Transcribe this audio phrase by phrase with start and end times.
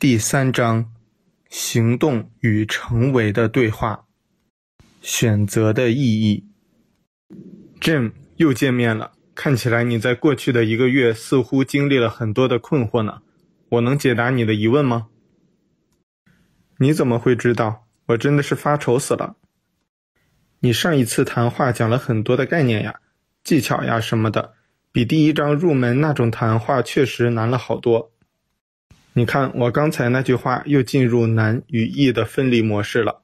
[0.00, 0.92] 第三章：
[1.50, 4.04] 行动与成为的对话。
[5.00, 6.46] 选择的意义。
[7.80, 9.14] Jim，又见面了。
[9.34, 13.22] 看起来你在过去的一个月似乎经历了很多的困惑呢。
[13.70, 15.08] 我能解答你的疑问吗？
[16.78, 17.88] 你怎么会知道？
[18.06, 19.34] 我真的是发愁死了。
[20.60, 23.00] 你上一次谈话讲了很多的概念呀、
[23.42, 24.54] 技巧呀什么的，
[24.92, 28.12] 比第一章入门那种谈话确实难了好多。
[29.12, 33.22] 你看，我刚才那句话又进入难与易的分离模式了。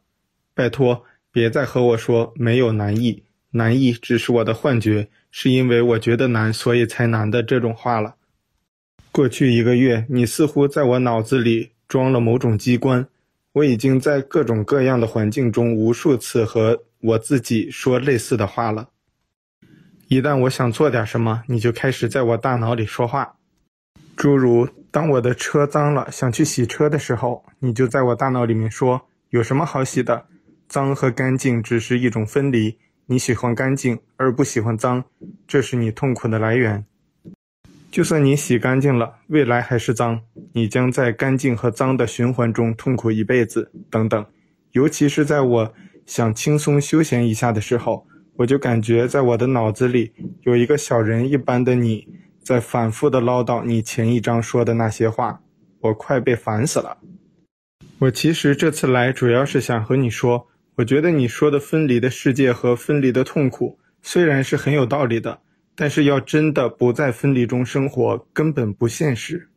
[0.52, 8.16] 拜托，别再和我说没有难易，难易只是我的幻觉，是因为我觉得难，所以才难的这种话了。
[9.12, 13.06] 过去一个月，你似乎在我脑子里装了某种机关，
[13.53, 18.89] 我已经在各种各样的环境中无数次和我自己说类似的话了。
[20.09, 23.37] 一旦我想做点什么，你就开始在我大脑里说话。
[24.16, 30.27] 诸如，当我的车脏了，想去洗车的时候，你就在我大脑里面说：“有什么好洗的？
[30.69, 32.78] 脏和干净只是一种分离。
[33.06, 35.03] 你喜欢干净，而不喜欢脏，
[35.48, 36.84] 这是你痛苦的来源。
[37.91, 40.20] 就算你洗干净了，未来还是脏，
[40.53, 43.73] 你将在干净和脏的循环中痛苦一辈子。
[43.91, 44.25] 等等，
[44.70, 45.75] 尤其是在我
[46.06, 50.12] 想轻松休闲一下的时候，我就感觉在我的脑子里
[50.45, 52.06] 有一个小人一般的你。”
[52.45, 55.41] 在反复的唠叨你前一章说的那些话，
[55.81, 56.98] 我快被烦死了。
[57.98, 65.41] 我其实这次来主要是想和你说，我觉得你说的分离的世界和分离的痛苦虽然是很有道理的，
[65.75, 69.48] 但是要真的不在分离中生活根本不现实。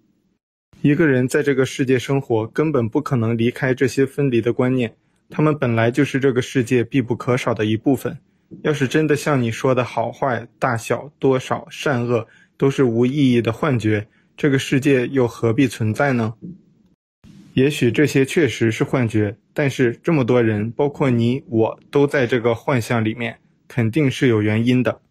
[0.82, 4.96] 一个人在这个世界生活根本不可能离开这些分离的观念，
[5.30, 8.18] 他们本来就是这个世界必不可少的一部分。
[8.62, 12.26] 要是真的像你说的好坏、大小、多少、善恶，
[12.58, 16.34] 都是无意义的幻觉，这个世界又何必存在呢？
[17.54, 25.02] 也许这些确实是幻觉，但是这么多人，包括你我，都在这个幻象里面，肯定是有原因的。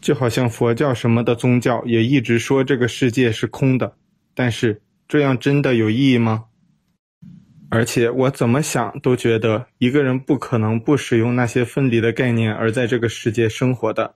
[0.00, 3.96] 就好像佛教什么的宗教也一直说这个世界是空的，
[4.34, 6.46] 但是这样真的有意义吗？
[7.70, 14.14] 而且我怎么想都觉得，一个人不可能不使用那些分离的概念而在这个世界生活的，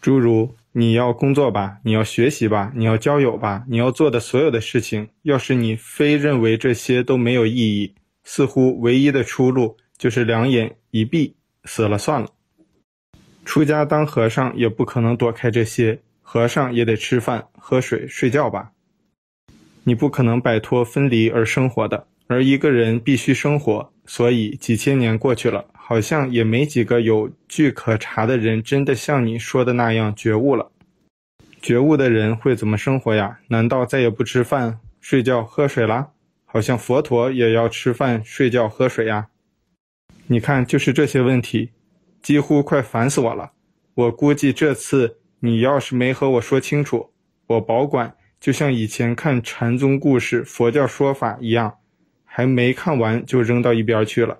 [0.00, 0.54] 诸如。
[0.72, 12.28] 你要工作吧，你要学习吧，你要交友吧，你要做的所有的事情，要是你非认为这些都没有意义，似乎唯一的出路就是两眼一闭，死了算了。
[13.44, 18.70] 出家当和尚也不可能躲开这些，和尚也得吃饭、喝水、睡觉吧。
[19.82, 25.64] 你不可能摆脱分离而生活的，而一个人必须生活，所以几千年过去了。
[25.90, 30.70] 好像也没几个有据可查的人真的像你说的那样觉悟了。
[31.60, 33.40] 觉悟的人会怎么生活呀？
[33.48, 36.10] 难道再也不吃饭、睡觉、喝水啦？
[36.44, 39.30] 好像佛陀也要吃饭、睡觉、喝水呀。
[40.28, 41.72] 你看，就是这些问题，
[42.22, 43.50] 几乎快烦死我了。
[43.94, 47.10] 我估计这次你要是没和我说清楚，
[47.48, 51.78] 我保管就像以前看禅宗故事、佛教说法一样，
[52.24, 54.38] 还没看完就扔到一边去了。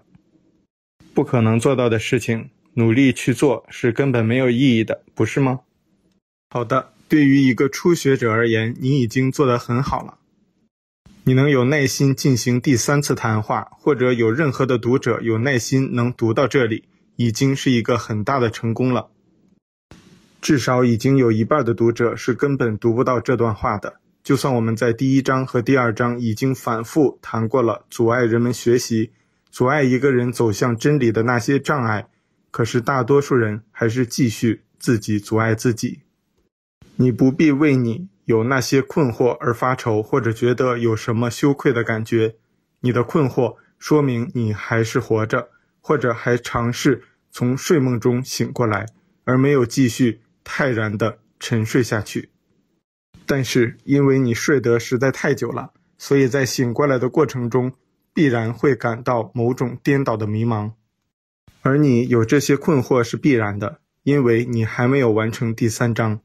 [1.12, 5.60] 不可能做到的事情，努力去做是根本没有意义的，不是吗？
[6.50, 10.19] 好的，对于一个初学者而言，你已经做得很好了。
[11.25, 16.84] 你能有耐心进行第三次谈话，或者有任何的读者有耐心能读到这里，
[17.16, 19.10] 已经是一个很大的成功了。
[20.41, 24.00] 至少已经有一半的读者是根本读不到这段话的。
[24.22, 29.10] 就算我们在第一章和第二章已经反复谈过了，阻碍人们学习。
[29.50, 32.09] 阻碍一个人走向真理的那些障碍，
[32.50, 36.00] 可是大多数人还是继续自己阻碍自己。
[36.97, 42.37] 你不必为你有那些困惑而发愁，或者觉得有什么羞愧的感觉。
[42.81, 45.49] 你的困惑说明你还是活着，
[45.81, 48.87] 或者还尝试从睡梦中醒过来，
[49.25, 52.28] 而没有继续泰然地沉睡下去。
[53.27, 57.72] 但是因为你睡得实在太久了，所以在醒过来的过程中，
[58.12, 60.72] 必然会感到某种颠倒的迷茫，
[61.62, 66.21] 而你有这些困惑是必然的，因为你还没有完成第三章。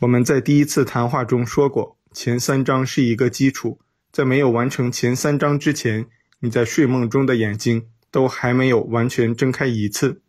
[0.00, 6.06] 我们在第一次谈话中说过，前三章是一个基础，在没有完成前三章之前，
[6.40, 10.22] 你在睡梦中的眼睛都还没有完全睁开一次，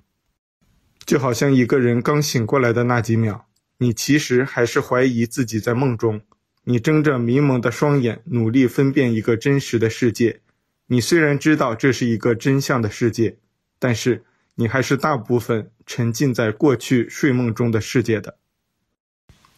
[1.06, 3.46] 就好像一个人刚醒过来的那几秒，
[3.78, 6.22] 你其实还是怀疑自己在梦中，
[6.64, 10.40] 你睁着迷蒙的双眼，努力分辨一个真实的世界。
[10.88, 13.38] 你虽然知道这是一个真相的世界，
[13.80, 14.24] 但是
[14.56, 18.38] 你还是大部分沉浸在过去睡梦中的世界的。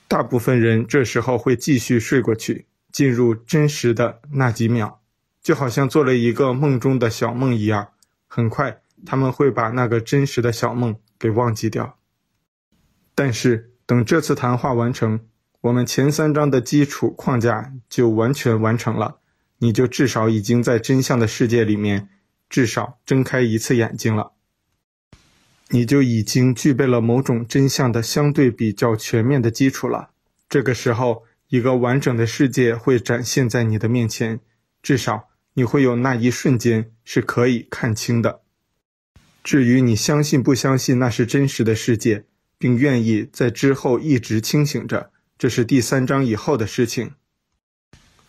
[0.07, 5.01] 大部分人这时候会继续睡过去，进入真实的那几秒，
[5.41, 7.89] 就好像做了一个梦中的小梦一样。
[8.27, 11.97] 很快，他们会把那个真实的小梦给忘记掉。
[13.15, 15.19] 但是，等这次谈话完成，
[15.61, 19.19] 我们前三章的基础框架就完全完成了。
[19.59, 22.09] 你就至少已经在真相的世界里面，
[22.49, 24.33] 至少睁开一次眼睛了。
[25.69, 30.11] 你就已经具备了某种真相的相对比较全面的基础了。
[30.47, 34.39] 这个时候，一个完整的世界会展现在你的面前，
[34.83, 38.41] 至少你会有那一瞬间是可以看清的。
[39.43, 42.25] 至于你相信不相信那是真实的世界，
[42.57, 47.13] 并愿意在之后一直清醒着，这是第三章以后的事情。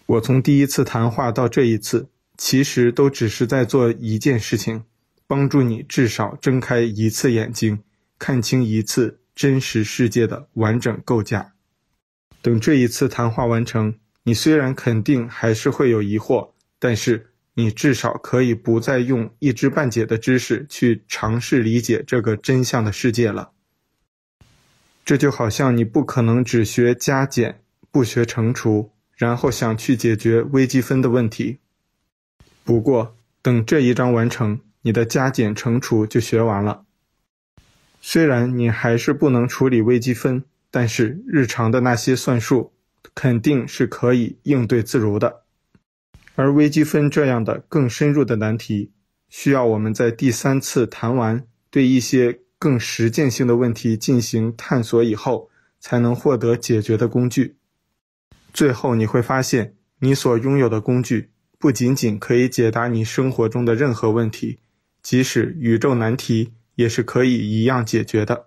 [0.07, 2.09] 我从第一次谈话到这一次，
[2.39, 4.85] 其实都只是在做一件事情，
[5.27, 7.81] 帮助你至少睁开一次眼睛，
[8.17, 11.55] 看清一次真实世界的完整构架。
[12.41, 23.51] 等这一次谈话完成，你虽然肯定还是会有疑惑，但是你至少可以不再用一知半解的知识去尝试理解这个真相的世界了。
[25.05, 27.61] 这就好像你不可能只学加减，
[27.91, 28.93] 不学乘除。
[29.17, 31.59] 然后想去解决微积分的问题。
[32.63, 36.85] 不过，等这一章完成，你的加减乘除就学完了。
[38.01, 42.73] 虽然你还是不能处理微积分，但是日常的那些算术
[43.15, 45.43] 肯定是可以应对自如的。
[46.35, 48.93] 而微积分这样的更深入的难题，
[49.29, 57.57] 需要我们在第三次谈完对一些更实践性的问题进行探索以后，才能获得解决的工具。
[58.57, 64.61] 最后你会发现，你所拥有的工具不仅仅可以解答你生活中的任何问题，
[65.03, 68.47] 即使宇宙难题也是可以一样解决的。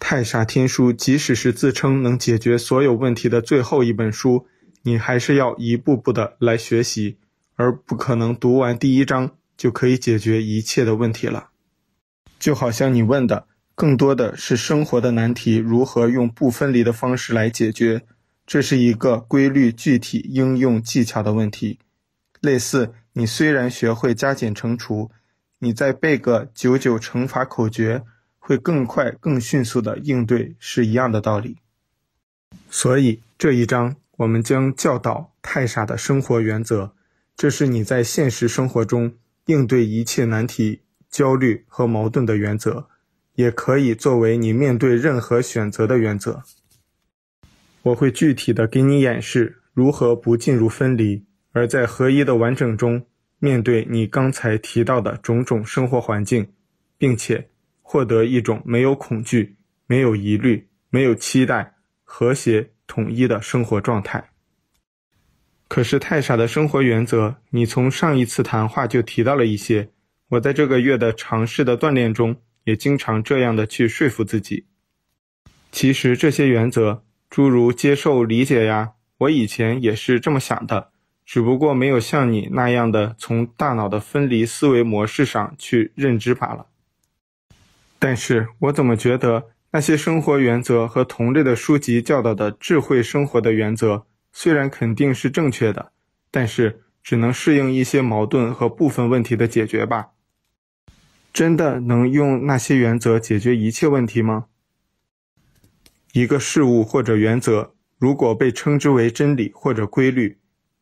[0.00, 4.48] 太傻天书即使是自称能解决所有问题的最后一本书，
[4.82, 7.18] 你还是要一步步的来学习，
[7.54, 11.50] 而不可能读完第一章就可以解决一切的问题了。
[12.40, 13.46] 就好像你问的
[13.76, 18.02] 更多的是生活的难题如何用不分离的方式来解决。
[18.48, 21.78] 这是一个规律具体应用技巧的问题，
[22.40, 25.10] 类似你虽然学会加减乘除，
[25.58, 28.02] 你再背个九九乘法口诀，
[28.38, 31.58] 会更快更迅速的应对是一样的道理。
[32.70, 36.94] 所以这一章我们将教导太傻的生活原则，
[37.36, 39.12] 这是你在现实生活中
[39.44, 40.80] 应对一切难题、
[41.10, 42.88] 焦虑和矛盾的原则，
[43.34, 46.42] 也可以作为你面对任何选择的原则。
[47.88, 53.06] 我会具体的给你演示如何不进入分离，而在合一的完整中
[53.38, 56.52] 面对你刚才提到的种种生活环境，
[56.98, 57.48] 并且
[57.80, 59.56] 获得一种没有恐惧、
[59.86, 64.32] 没有疑虑、没有期待、和谐统一的生活状态。
[65.68, 69.88] 可是太傻的生活原则，你从上一次谈话就提到了一些，
[70.30, 74.66] 我在这个月的尝试的锻炼中也经常这样的去说服自己。
[75.72, 77.04] 其实这些原则。
[77.30, 80.90] 诸如接受、理解呀，我以前也是这么想的，
[81.26, 86.66] 只不过没有像你那样的从大脑的分离思维模式上去认知罢了。
[87.98, 95.92] 但是我怎么觉得那些生活原则和同类的书籍教导的智慧生活的原则，虽然肯定是正确的，
[96.30, 100.08] 但是只能适应一些矛盾和部分问题的解决吧？
[101.32, 104.46] 真的能用那些原则解决一切问题吗？
[106.18, 110.38] 一个事物或者原则，如果被称之为真理或者规律，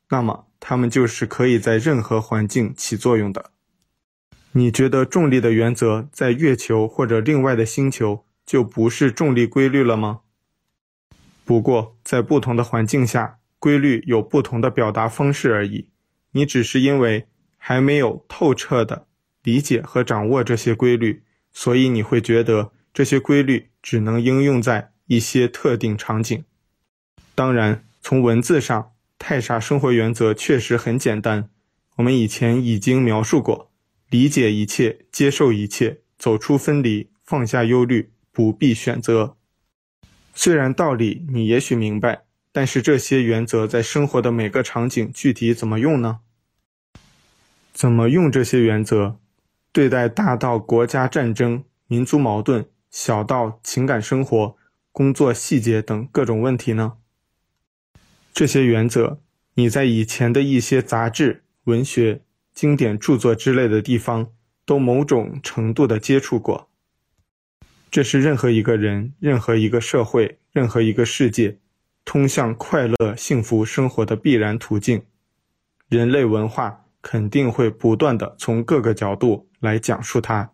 [0.09, 3.51] 那么它们就是可以在任何环境起作用的。
[4.53, 10.21] 你觉得重力的原则在月球或者另外的星球就不是重力规律了吗？
[11.45, 15.91] 不过，在不同的环境下，规律有不同的表达方式而已。
[16.33, 17.27] 你只是因为
[17.59, 19.07] 还没有透彻地
[19.43, 26.45] 理解和掌握这些规律，所以你会觉得这些规律只能应用在一些特定场景，
[27.35, 31.49] 当然，从文字上，太傻生活原则确实很简单。
[31.97, 33.71] 我们以前已经描述过：
[34.11, 39.37] 理解一切，接受一切，走出分离，放下忧虑，不必选择。
[40.35, 46.19] 虽然道理你也许明白，但是这些原则在生活的每个场景具体怎么用呢？
[47.73, 49.19] 怎么用这些原则？
[49.71, 54.56] 对待大到国家战争、民族矛盾，小到情感生活。
[54.97, 56.95] 工作细节等各种问题呢？
[58.33, 59.21] 这些原则，
[59.53, 62.23] 你在以前的一些杂志、文学、
[62.55, 64.33] 经典著作之类的地方
[64.65, 66.71] 都某种程度的接触过。
[67.91, 71.59] 这是任何一个人、任何一个社会、任何一个世界，
[72.07, 75.03] 通向快乐幸福生活的必然途径。
[75.91, 80.53] 人类文化肯定会不断地从各个角度来讲述它。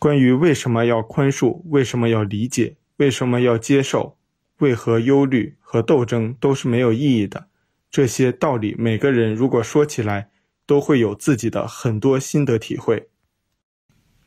[0.00, 4.16] 关于为什么要宽恕，为什么要理解，为什么要接受，
[4.58, 7.48] 为何忧虑和斗争都是没有意义的，
[7.90, 10.30] 这些道理，每个人如果说起来，
[10.66, 13.08] 都会有自己的很多心得体会。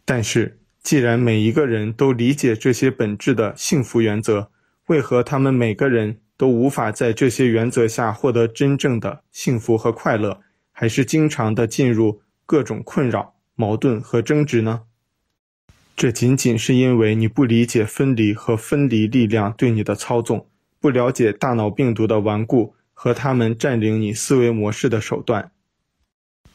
[0.04, 4.52] 但是，既然每一个人都理解这些本质的幸福原则，
[4.88, 10.42] 为何他们每个人都无法在这些原则下获得真正的幸福和快乐，
[10.74, 14.82] 还是经常的进入各种困扰、矛盾和争执呢？
[15.96, 20.48] 这仅仅是因为你不理解分离和分离力量对你的操纵，
[20.80, 25.52] 不了解大脑病毒的顽固和他们占领你思维模式的手段，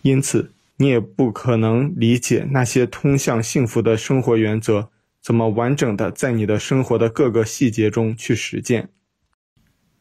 [0.02, 4.90] 因此你也不可能理解那些通向幸福的生活原则。
[5.22, 8.88] 怎么完整的在你的生活的各个细节中去实践？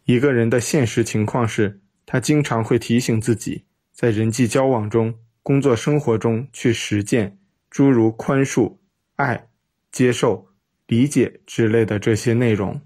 [0.05, 7.37] 一个人的现实情况是，他经常会提醒自己，在人际交往中、工作生活中去实践
[7.69, 8.77] 诸如宽恕、
[9.19, 9.49] 爱、
[9.91, 10.47] 接受、
[10.87, 12.79] 理解之类的这些内容。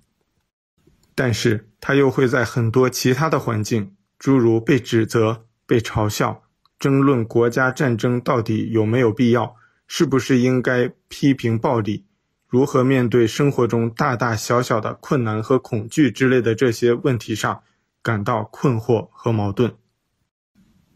[1.13, 6.41] 但是他又会在很多其他的环境，诸如被指责、被嘲笑、
[6.79, 9.55] 争论国家战争到底有没有必要，
[9.87, 12.07] 是不是应该批评暴力。
[12.47, 17.61] 如何面对生活中大大小小的困难和恐惧之类的这些问题上，
[18.01, 19.75] 感到困惑和矛盾。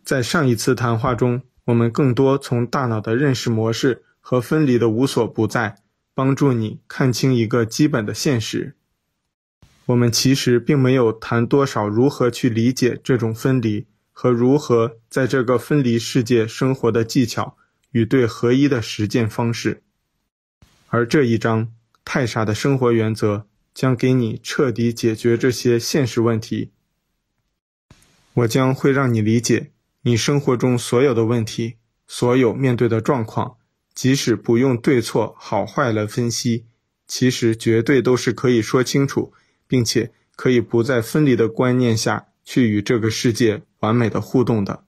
[0.04, 5.78] 在上一次谈话中，我们更多从大脑的认识模式和分离的无所不在，
[6.14, 8.76] 帮助你看清一个基本的现实。
[9.86, 17.56] 我们其实并没有谈多少如何去理解这种分离和如何在这个分离世界生活的技巧
[17.92, 19.82] 与对合一的实践方式。
[20.90, 21.72] 而这一章，
[22.04, 26.72] 太傻的生活原则将给你彻底解决这些现实问题。
[28.34, 33.56] 我将会让你理解，你生活中所有的问题，所有面对的状况，
[33.98, 36.66] 即使不用对错好坏来分析，
[37.08, 39.34] 其实绝对都是可以说清楚，
[39.66, 44.84] 并且可以不在分离的观念下去与这个世界完美的互动的。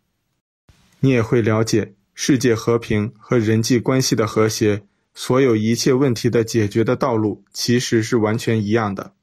[0.99, 4.83] 你也会了解，世界和平和人际关系的和谐。
[5.15, 9.13] 所有一切问题的解决的道路其实是完全一样的。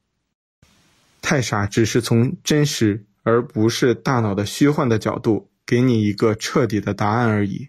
[1.22, 7.68] 太傻只是从真实而不是大脑的虚幻的角度给你一个彻底的答案而已。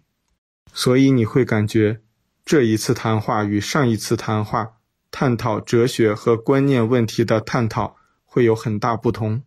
[0.74, 2.02] 所以你会感觉
[2.48, 4.78] 这一次谈话与上一次谈话
[5.12, 9.44] 探讨哲学和观念问题的探讨会有很大不同。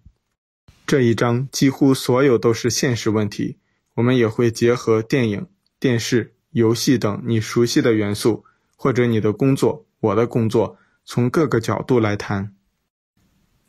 [0.87, 3.57] 这一章几乎所有都是现实问题，
[3.95, 5.47] 我们也会结合电影、
[5.79, 8.45] 电视、游戏等你熟悉的元素。
[8.77, 10.77] 或者你的工作，我的工作，
[11.07, 12.55] 从各个角度来谈。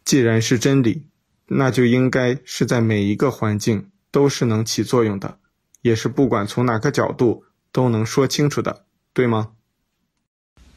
[0.03, 1.07] 既然是真理，
[1.47, 5.37] 那就应该是在每一个环境都是能起作用的，
[5.81, 9.51] 也是不管从哪个角度都能说清楚的，对吗？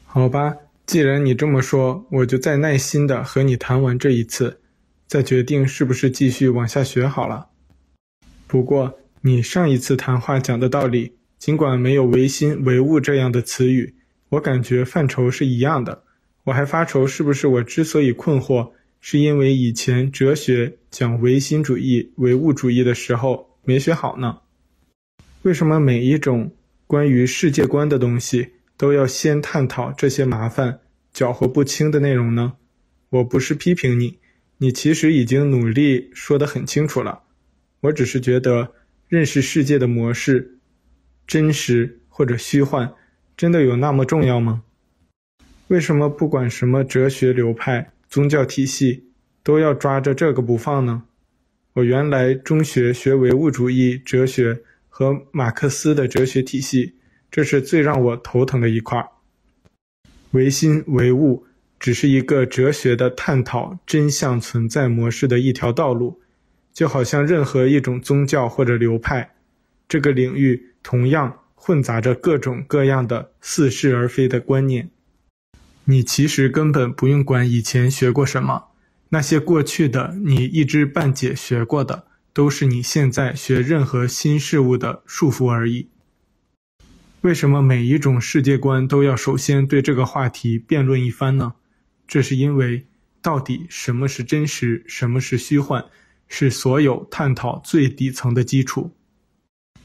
[0.04, 4.60] 好吧，既然你这么说，我就再耐心的和你谈完这一次，
[5.06, 7.48] 再决定是不是继续往下学好了。
[8.46, 13.94] 不过，你上一次谈话讲的道理，尽管没有唯心唯物这样的词语。
[14.30, 16.02] 我感觉范畴是一样的，
[16.44, 24.38] 我还发愁是不是我之所以困惑，是因为以前哲学讲唯心主义、唯物主义的时候没学好呢？
[25.42, 26.52] 为什么每一种
[26.86, 30.80] 关于世界观的东西都要先探讨这些麻烦、
[31.12, 32.54] 搅和不清的内容呢？
[33.10, 34.18] 我不是批评你，
[34.58, 37.22] 你其实已经努力说得很清楚了。
[37.80, 38.72] 我只是觉得
[39.08, 40.58] 认识世界的模式，
[41.26, 42.92] 真实或者虚幻。
[43.36, 44.62] 真的有那么重要吗？
[45.68, 49.08] 为什么不管什么哲学流派、宗教体系，
[49.42, 51.04] 都要抓着这个不放呢？
[51.72, 54.62] 我原来中学学唯物主义哲学
[54.96, 56.94] 和马克思的哲学体系，
[57.28, 59.04] 这是最让我头疼的一块。
[60.30, 61.44] 唯心唯物
[61.80, 66.20] 只是一个哲学的探讨真相存在模式的一条道路，
[66.72, 69.34] 就好像任何一种宗教或者流派，
[69.88, 71.40] 这个领域同样。
[71.56, 74.90] 混杂着各种各样的似是而非的观念，
[75.84, 78.66] 你其实根本不用管以前学过什么，
[79.08, 85.88] 那些过去的你一知半解学过的，都是你现在学任何新事物的束缚而已。
[87.20, 91.54] 为什么每一种世界观都要首先对这个话题辩论一番呢？
[92.06, 92.86] 这是因为，
[93.22, 95.86] 到底什么是真实，什么是虚幻，
[96.28, 98.90] 是所有探讨最底层的基础。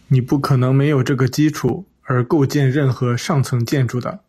[0.08, 4.22] 你不可能没有这个基础而构建任何上层建筑的，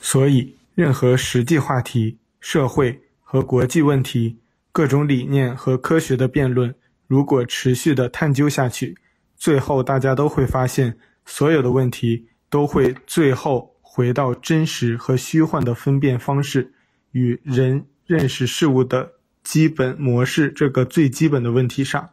[0.00, 4.38] 所以任何实际话题、社会和国际问题
[4.72, 6.74] 各种理念和科学的辩论，
[7.10, 8.96] 如果持续的探究下去，
[9.36, 16.72] 最后大家都会发现，所有的问题都会最后回到真实和虚幻的分辨方式
[17.10, 22.10] 与人认识事物的基本模式这个最基本的问题上。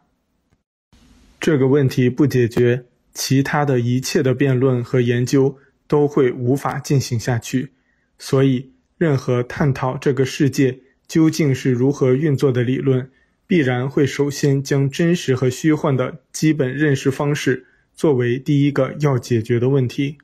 [1.38, 7.70] 这个问题不解决，其他的一切的辩论和研究都会无法进行下去。
[8.18, 13.08] 所以，任何探讨这个世界究竟是如何运作的理论，
[13.48, 20.18] 必然会首先将真实和虚幻的基本认识方式作为第一个要解决的问题。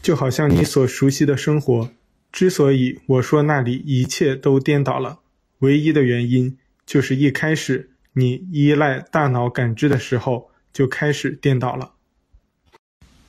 [0.00, 1.90] 就好像你所熟悉的生活，
[2.32, 5.20] 之所以我说那里一切都颠倒了，
[5.58, 11.92] 唯一的原因就是一开始你依赖大脑感知的时候就开始颠倒了。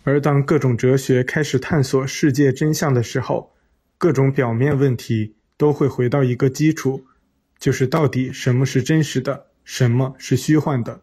[0.04, 3.52] 而当各种哲学开始探索世界真相的时候，
[3.98, 7.06] 各种表面问题都会回到一个基础，
[7.60, 11.02] 就是到底什么是真实的，什么是虚幻的。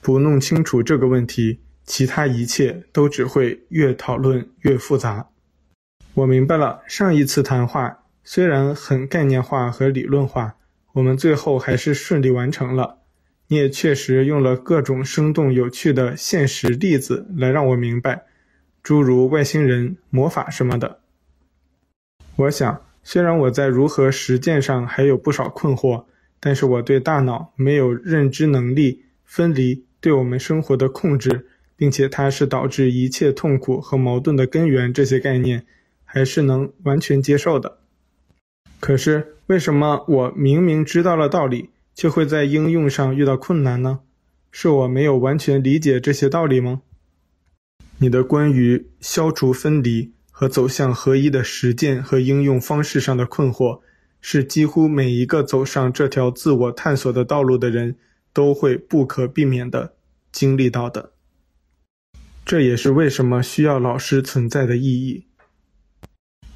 [0.00, 5.28] 不弄清楚这个问题，其他一切都只会越讨论越复杂。
[6.14, 10.56] 我明白了，上一次谈话虽然很概念化和理论化，
[10.92, 12.98] 我们最后还是顺利完成了。
[13.48, 18.24] 你也确实用了各种生动有趣的现实例子来让我明白，
[18.82, 21.00] 诸如外星人、魔法什么的。
[22.36, 26.06] 我想，虽然我在如何实践上还有不少困惑，
[26.40, 31.46] 但是我对大脑没有认知能力、分离对我们生活的控制，
[31.76, 35.64] 并且它是导致一切痛苦和矛盾的根源这些概念，
[36.04, 37.78] 还是能完全接受的。
[38.80, 44.00] 可是，为什么我明明知道了道理，却会在应用上遇到困难呢？
[44.50, 46.82] 是我没有完全理解这些道理吗？
[47.98, 53.80] 你的关于消除分离，和走向合一的实践和应用方式上的困惑，
[54.20, 57.96] 是几乎每一个走上这条自我探索的道路的人
[58.34, 59.94] 都会不可避免地
[60.30, 61.12] 经历到的。
[62.44, 65.24] 这也是为什么需要老师存在的意义。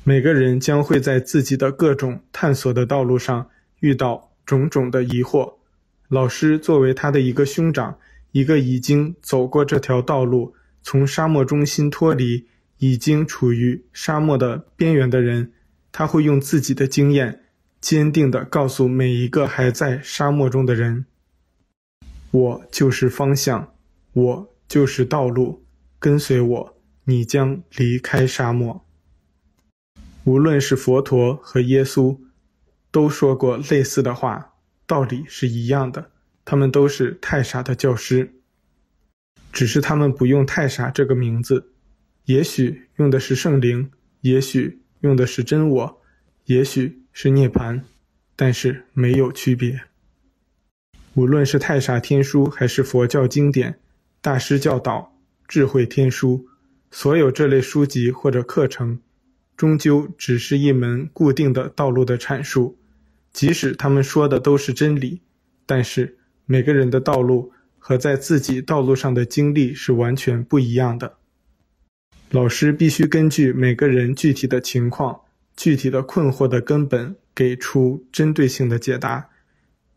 [0.05, 5.55] 每个人将会在自己的各种探索的道路上遇到种种的疑惑，
[6.09, 7.97] 老师作为他的一个兄长，
[8.33, 12.47] 一个已经走过这条道路，从沙漠中心脱离。
[12.81, 15.53] 已经处于沙漠的边缘的人，
[15.93, 17.45] 他会用自己的经验，
[17.79, 21.05] 坚定地告诉每一个还在沙漠中的人
[22.33, 23.75] ：“我就是方向，
[24.14, 25.62] 我就是道路，
[25.99, 28.87] 跟随我，你将离开沙漠。”
[30.25, 32.19] 无论是佛陀和耶稣，
[32.90, 34.55] 都说过类似的话，
[34.87, 36.11] 道理是一样的。
[36.47, 38.40] 他们都是太傻的教师，
[39.53, 41.73] 只是他们不用“太傻”这个名字。
[42.24, 46.02] 也许用的是圣灵，也许用的是真我，
[46.44, 47.83] 也许是涅槃，
[48.37, 49.80] 但是没有区别。
[51.14, 53.80] 无论是太傻天书还是佛教经典、
[54.20, 56.46] 大师教导、智慧天书，
[56.90, 59.00] 所有这类书籍或者课程，
[59.56, 62.78] 终究只是一门固定的道路的阐述。
[63.33, 65.20] 即使他们说的都是真理，
[65.66, 71.18] 但是每个人的道路和在自己道路上的经历是完全不一样的。
[72.31, 75.21] 老师必须根据每个人具体的情况、
[75.57, 79.29] 具体的困惑的根本，给出针对性的解答。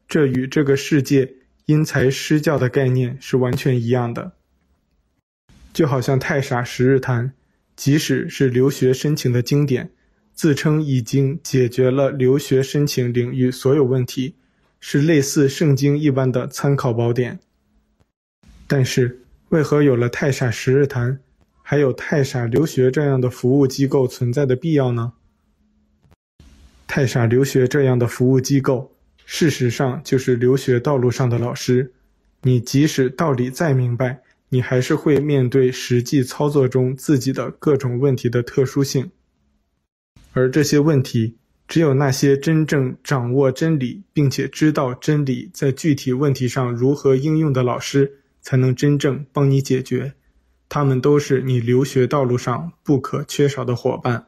[0.08, 1.32] 这与这个世界
[1.67, 4.32] 因材施教的概念是完全一样的。
[5.74, 7.30] 就好像《太傻十日谈》，
[7.76, 9.91] 即使是留学申请的经典，
[10.34, 14.34] 自称已经解决了留学申请领域所有问题，
[14.80, 17.38] 是类似圣经一般的参考宝典。
[18.65, 19.19] 但是，
[19.50, 21.12] 为何有了《太傻十日谈》？
[21.63, 25.13] 还有太傻留学这样的服务机构存在的必要呢？
[26.86, 28.95] 太傻留学这样的服务机构，
[29.26, 31.91] 事实上就是留学道路上的老师。
[32.43, 39.10] 你即使道理再明白，你还是会面对实际操作中自己的各种问题的特殊性。
[40.34, 50.13] 而这些问题，只有那些真正掌握真理，并且知道真理在具体问题上如何应用的老师，才能真正帮你解决。
[50.73, 54.25] 他们都是你留学道路上不可缺少的伙伴。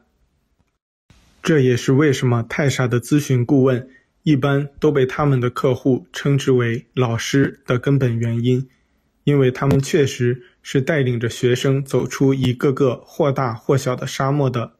[1.42, 3.88] 这也是为什么太傻的咨询顾问
[4.22, 8.68] 一般都被他们的客户称之为老师的根本原因，
[9.24, 14.74] 因为他们确实是带领着学生走出一个个或大或小的沙漠的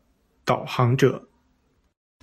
[0.44, 1.26] 导航者。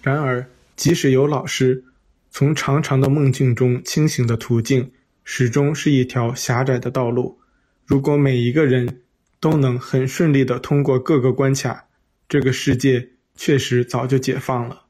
[0.01, 1.83] 然而，即使有老师，
[2.31, 4.93] 从长长的梦境中清醒的途径，
[5.25, 7.39] 始终是一条狭窄的道路。
[7.85, 9.01] 如果每一个人，
[9.43, 11.85] 都能很顺利地通过各个关卡，
[12.29, 14.83] 这个世界确实早就解放了。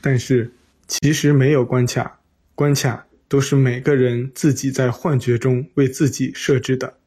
[0.00, 0.52] 但是，
[0.88, 2.18] 其实没有关卡，
[2.56, 6.98] 关卡都是每个人自己在幻觉中为自己设置的。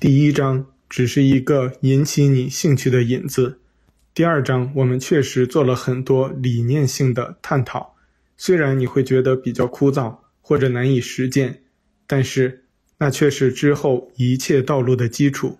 [0.00, 3.60] 第一章只是一个引起你兴趣的引子。
[4.14, 7.94] 第二章我们确实做了很多理念性的探讨，
[8.38, 11.64] 虽然你会觉得比较枯燥或者难以实践，
[12.06, 12.64] 但是
[12.98, 15.58] 那却是之后一切道路的基础。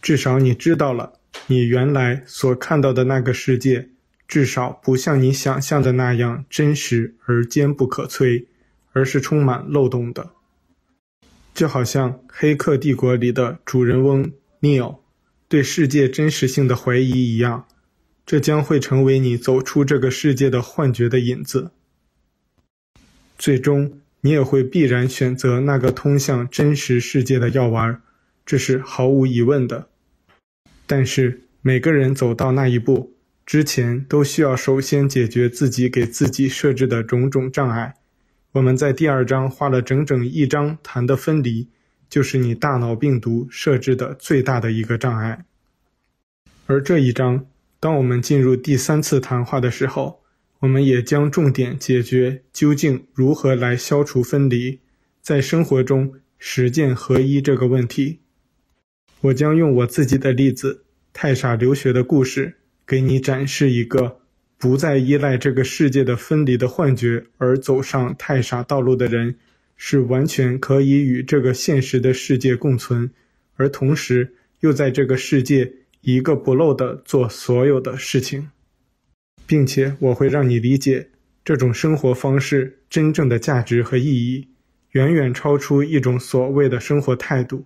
[0.00, 1.14] 至少你知道了，
[1.48, 3.90] 你原来所看到的那个世界，
[4.26, 8.46] 至少不像你想象的那样真实而坚不可摧，
[8.92, 10.30] 而是充满漏洞的。
[11.52, 14.98] 就好像《黑客帝国》里的主人翁 Neo
[15.48, 17.66] 对世界真实性的怀疑一样，
[18.24, 21.72] 这将会成为你走出这个世界的幻觉的引子。
[23.36, 28.00] 最终，你也会必然选择那个通向真实世界的药丸，
[28.44, 29.88] 这是毫无疑问的。
[30.86, 33.14] 但是，每个人走到那一步
[33.46, 37.94] 之前，都需要首先解决自己给自己设置的种种障碍。
[38.52, 41.68] 我们在第二章花了整整一章谈的分离，
[42.08, 45.44] 就是你大脑病毒设置的最大的一个障碍。
[46.66, 47.46] 而这一章，
[47.78, 50.17] 当我们进入第三次谈话的时候，
[50.60, 54.80] 我们也将重点解决究竟如何来消除分离，
[55.20, 58.20] 在生活中实践合一这个问题。
[59.20, 62.54] 我将用我自己的例子——太傻留学的故事，
[62.86, 64.20] 给你展示一个。
[64.60, 69.36] 不再依赖这个世界的分离的幻觉而走上太傻道路的人，
[69.76, 73.08] 是完全可以与这个现实的世界共存，
[73.54, 78.50] 而同时又在这个世界一个不漏地做所有的事情，
[79.48, 81.08] 并且我会让你理解
[81.42, 84.46] 这种生活方式真正的价值和意义，
[84.90, 87.64] 远远超出一种所谓的生活态度。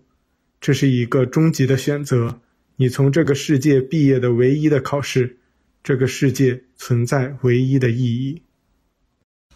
[0.60, 2.40] 这是一个终极的选择，
[2.76, 5.38] 你从这个世界毕业的唯一的考试。
[5.82, 8.42] 这个世界存在唯一的意义，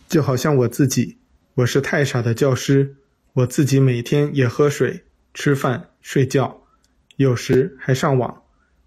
[0.09, 1.19] 就好像我自己，
[1.55, 2.97] 我是太傻的教师，
[3.35, 6.65] 我自己每天也喝水、吃饭、睡觉，
[7.15, 8.43] 有时还上网。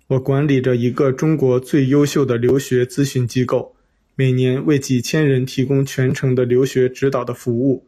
[0.10, 3.76] 我管理着一个中国最优秀的留学咨询机构，
[4.16, 7.86] 每年为几千人提供全程的留学指导的服务。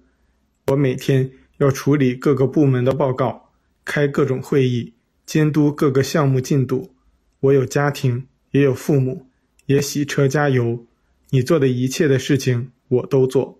[0.67, 3.49] 我每天要处理各个部门的报告，
[3.84, 4.93] 开各种会议，
[5.25, 6.91] 监督各个项目进度。
[7.39, 9.25] 我有家庭，也有父母。
[9.65, 10.86] 也洗车加油，
[11.31, 13.57] 你做的一切的事情我都做，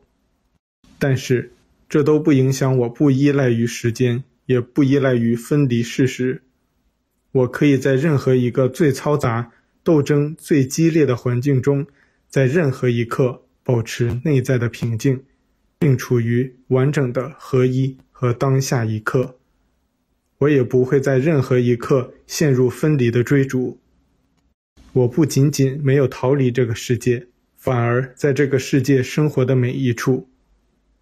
[1.00, 1.54] 但是
[1.90, 6.44] 这都不影响我不依赖于时间，也不依赖于分离事实。
[7.32, 9.52] 我可以在任何一个最嘈杂、
[9.84, 11.88] 斗争最激烈的环境中，
[12.28, 15.24] 在任何一刻保持内在的平静，
[15.80, 19.38] 并处于完整的合一和当下一刻。
[20.40, 23.80] 我也不会在任何一刻陷入分离的追逐。
[24.94, 30.28] 我不仅仅没有逃离这个世界，反而在这个世界生活的每一处。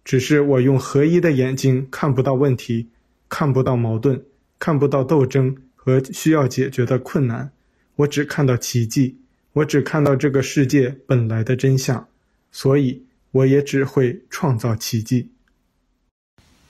[0.04, 2.88] 只是我用合一的眼睛看不到问题，
[3.28, 4.22] 看不到矛盾，
[4.58, 5.56] 看不到斗争
[5.90, 7.50] 和需要解决的困难。
[7.96, 9.18] 我只看到奇迹，
[9.54, 12.08] 我只看到这个世界本来的真相，
[12.52, 15.32] 所以我也只会创造奇迹。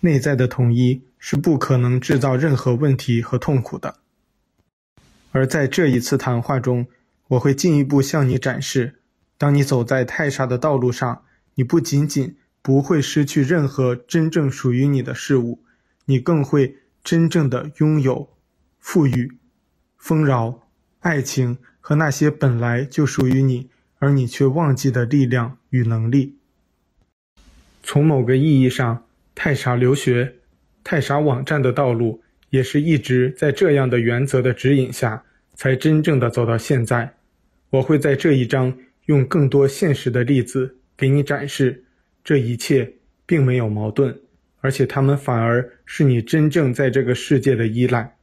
[0.01, 3.97] 内在的统一是不可能制造任何问题和痛苦的。
[5.33, 6.87] 而在这一次谈话中，
[7.29, 9.01] 我会进一步向你展示，
[9.37, 11.23] 当你走在太傻的道路上，
[11.57, 15.63] 你不仅仅不会失去任何真正属于你的事物，
[16.07, 18.31] 你更会真正的拥有
[18.81, 19.31] 富裕、
[19.97, 20.69] 丰饶、
[21.01, 26.37] 爱情和那些本来就属于你而你却忘记的力量与能力。
[27.83, 30.35] 从某个意义上，太傻留学、
[30.83, 37.15] 太傻网站的道路也是一直在这样的原则的指引下，才真正的走到现在。
[37.71, 41.85] 我会在这一章用更多现实的例子给你展示，
[42.25, 44.19] 这一切并没有矛盾，
[44.61, 48.17] 而且他们反而是你真正在这个世界的依赖。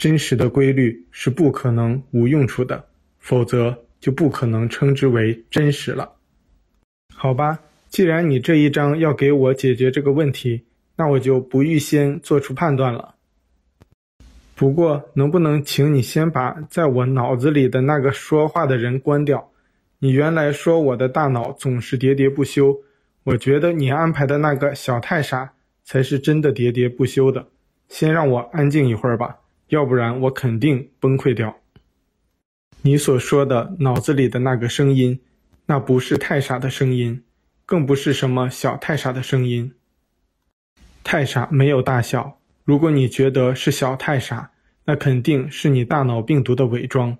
[0.00, 2.82] 真实的规律是不可能无用处的，
[3.18, 6.10] 否则就不可能称之为真实了。
[7.14, 7.60] 好吧，
[7.90, 10.64] 既然你这一章要给我解决这个问题，
[10.96, 13.14] 那我就不预先做出判断了。
[14.54, 19.50] 不过，能不能请你先把在我脑子里的那个说话的人关掉？
[19.98, 22.74] 你原来说我的大脑总是喋喋不休，
[23.22, 25.52] 我觉得你安排的那个小太傻
[25.84, 27.46] 才是真的喋喋不休的。
[27.90, 29.39] 先让我安静一会儿吧，
[29.70, 31.56] 要不然我肯定崩溃掉。
[32.82, 35.20] 你所说的脑子里的那个声音，
[35.66, 37.24] 那不是太傻的声音，
[37.66, 39.72] 更不是什么小太傻的声音。
[41.02, 42.38] 太傻没有大小。
[42.64, 44.50] 如果你觉得是小太傻，
[44.84, 47.16] 那肯定是你大脑病毒的伪装。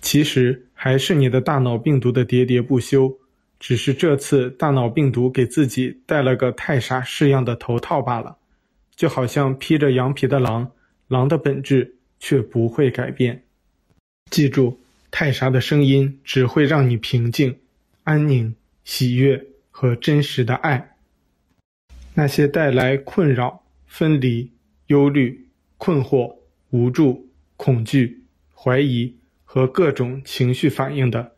[0.00, 3.18] 其实还是你的大脑病毒的喋喋不休，
[3.58, 8.36] 只是这次大脑病毒给自己戴了个太傻式样的头套罢了，
[8.94, 10.70] 就好像披着羊皮的狼，
[11.08, 13.44] 狼的本质却不会改变。
[14.30, 17.58] 记住，太傻的声音只会让你平静、
[18.04, 20.96] 安宁、喜悦和真实的爱。
[22.14, 24.50] 那些带来困扰、分离、
[24.86, 26.36] 忧虑、困惑、
[26.70, 28.22] 无助、恐惧、
[28.54, 29.14] 怀疑。
[29.48, 31.32] 和各种情绪反应的，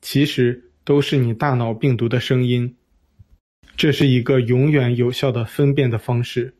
[0.00, 2.76] 其实都是你大脑病毒的声音。
[3.74, 6.54] 这是一个永远有效的分辨的方式。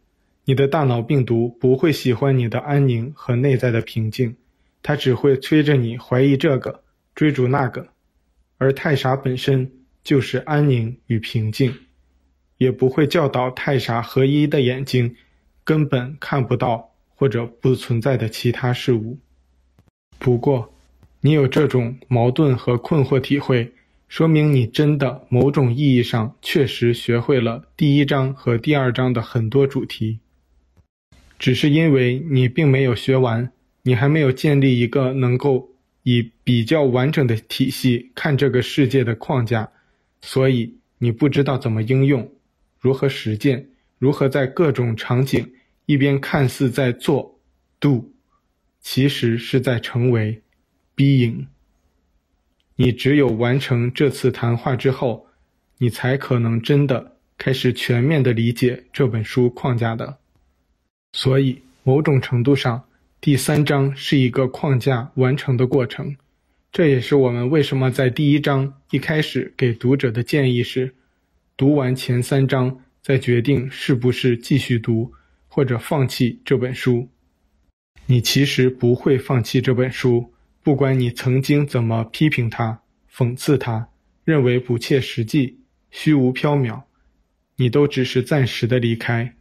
[0.47, 4.37] 你的大脑病毒不会喜欢你的安宁和内在的平静，
[4.83, 6.83] 它只会催着你怀疑这个，
[7.15, 7.89] 追逐那个。
[8.59, 11.75] 而太傻本身就是安宁与平静，
[12.59, 15.17] 也不会教导太傻合一的眼睛
[15.65, 19.19] 根本看不到或者不存在的其他事物。
[20.19, 20.75] 不过，
[21.23, 23.73] 你有这种矛盾和困惑体会，
[24.09, 30.21] 说明你真的某种意义上确实学会了第一章和第二章的很多主题。
[31.45, 33.53] 只是因为你并没有学完，
[33.83, 35.69] 你还没有建立一个能够
[36.03, 39.71] 以比较完整的体系看这个世界的框架，
[40.23, 42.33] 所以你不知道怎么应用，
[42.81, 45.53] 如何实践，如何在各种场景
[45.85, 47.39] 一边看似在做
[47.79, 48.11] ，do，
[48.81, 50.41] 其实是在成为。
[50.97, 51.49] Being，
[52.77, 55.27] 你只有完成这次谈话之后，
[55.77, 60.21] 你才可能真的开始全面的理解这本书框架的。
[61.17, 62.83] 所以，某种程度上，
[63.21, 66.17] 第三章是一个框架完成的过程。
[66.73, 70.93] 这也是我们为什么在第一章一开始给读者的建议是，
[71.57, 75.13] 读完前三章再决定是不是继续读
[75.47, 77.09] 或者放弃这本书。
[78.07, 80.33] 你其实不会放弃这本书。
[80.65, 82.81] 不管你曾经怎么批评他、
[83.15, 83.87] 讽刺他，
[84.25, 85.61] 认为不切实际、
[85.93, 86.83] 虚无缥缈，
[87.55, 89.33] 你都只是暂时的离开。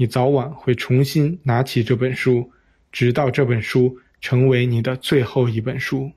[0.00, 2.50] 你早晚会重新拿起这本书，
[2.90, 6.10] 直到这本书成为你的最后一本书。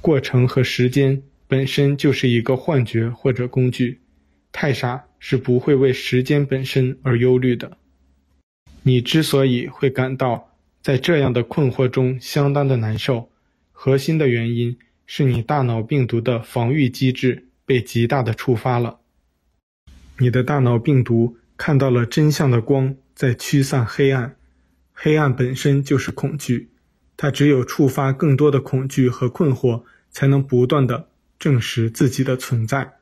[0.00, 4.00] 过程和时间本身就是一个幻觉或者工具。
[4.50, 7.76] 太傻是不会为时间本身而忧虑的。
[8.82, 13.28] 你之所以会感到在这样的困惑中相当的难受，
[13.72, 19.00] 核心的原因是你大脑病毒的防御机制被极大的触发了。
[20.16, 24.34] 你的大脑病毒看到了真相的光在驱散黑暗，
[24.94, 26.70] 黑暗本身就是恐惧，
[27.18, 32.94] 它只有触发更多的恐惧和困惑，才能不断地证实自己的存在。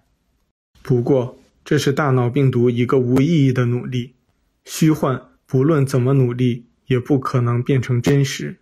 [0.82, 4.16] 不过，这是大脑病毒一个无意义的努力，
[4.64, 8.56] 虚幻不论怎么努力也不可能变成真实。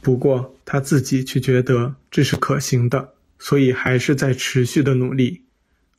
[0.00, 5.44] 不过他自己却觉得这是可行的，所以还是在持续的努力。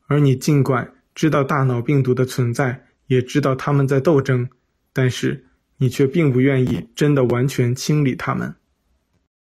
[0.08, 4.50] 而你尽管知道大脑病毒的存在，也知道他们在斗争，
[4.94, 5.46] 但是
[5.78, 8.56] 你却并不愿意真的完全清理他们。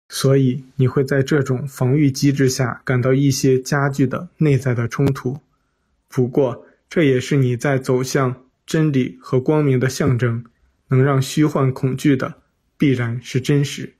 [0.08, 5.38] 所以你会在这种防御机制下感到一些加剧的内在的冲突。
[6.08, 10.44] 不过这也是你在走向真理和光明的象征，
[10.88, 12.34] 能让虚幻恐惧的
[12.76, 13.94] 必然是真实。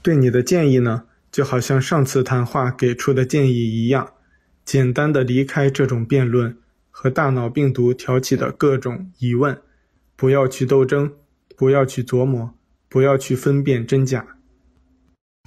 [0.00, 4.12] 对你的建议呢，就好像上次谈话给出的建议一样，
[4.64, 6.56] 简单的离开这种辩论
[6.96, 9.60] 和大脑病毒挑起的各种疑问，
[10.14, 11.12] 不要去斗争，
[11.56, 12.54] 不要去琢磨，
[12.88, 14.24] 不要去分辨真假。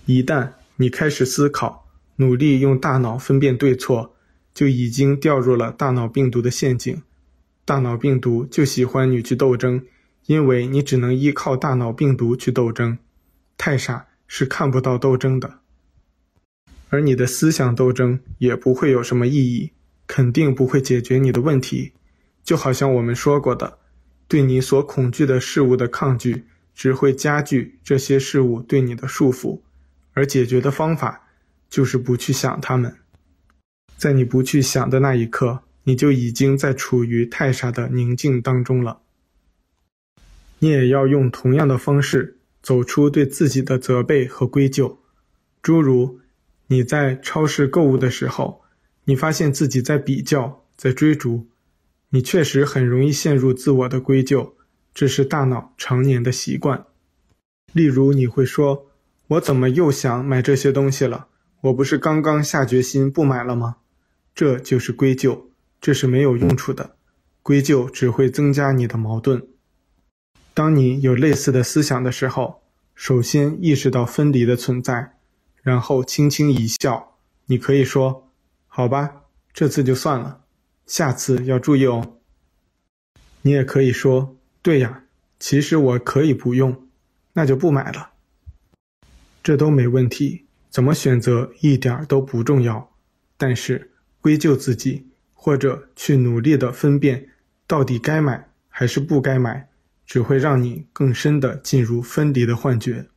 [0.06, 4.14] 一旦你开始思考，努力用大脑分辨对错，
[4.54, 7.02] 就已经掉入了大脑病毒的陷阱。
[7.64, 9.86] 大脑病毒就喜欢你去斗争，
[10.26, 12.98] 因为你只能依靠大脑病毒去斗争。
[13.58, 14.08] 太傻。
[14.30, 15.60] 是看不到斗争的，
[16.90, 19.72] 而你的思想斗争也不会有什么意义，
[20.08, 21.92] 肯定不会解决你的问题。
[22.44, 23.78] 就好像我们说过的，
[24.28, 29.60] 对你所恐惧的事物的抗拒，只会加剧这些事物对你的束缚，
[30.14, 31.28] 而解决的方法
[31.70, 32.96] 就是不去想它们。
[33.98, 39.02] 在你不去想的那一刻，你就已经在处于太傻的宁静当中了。
[40.60, 42.36] 你也要用同样的方式。
[42.64, 45.00] 走出对自己的责备和归咎，
[45.62, 46.20] 诸如
[46.66, 48.62] 你在超市购物的时候，
[49.10, 51.48] 你发现自己在比较，在追逐，
[52.10, 54.54] 你确实很容易陷入自我的归咎，
[54.94, 56.86] 这是大脑常年的习惯。
[57.72, 58.88] 例如，你会说
[59.28, 61.28] ：“我怎么又想买这些东西了？
[61.62, 63.78] 我不是刚刚下决心不买了吗？”
[64.36, 66.98] 这就是归咎，这是没有用处的，
[67.42, 69.48] 归咎只会增加你的矛盾。
[70.54, 72.62] 当你有类似的思想的时候，
[72.94, 75.14] 首先意识到分离的存在，
[75.62, 77.16] 然后轻轻一笑。
[77.46, 78.27] 你可以说
[78.78, 80.42] ：“好吧，这次就算了，
[80.86, 82.20] 下次要注意哦。”
[83.42, 85.06] 你也可以说：“对呀，
[85.40, 86.88] 其实我可以不用，
[87.34, 88.12] 那就不买了。”
[89.42, 92.92] 这都没问题，怎么选择一点都不重要。
[93.36, 97.30] 但是归咎自己，或者去努力的分辨
[97.66, 99.68] 到底该买还是不该买，
[100.06, 103.08] 只会让你更深的进入分离的幻觉。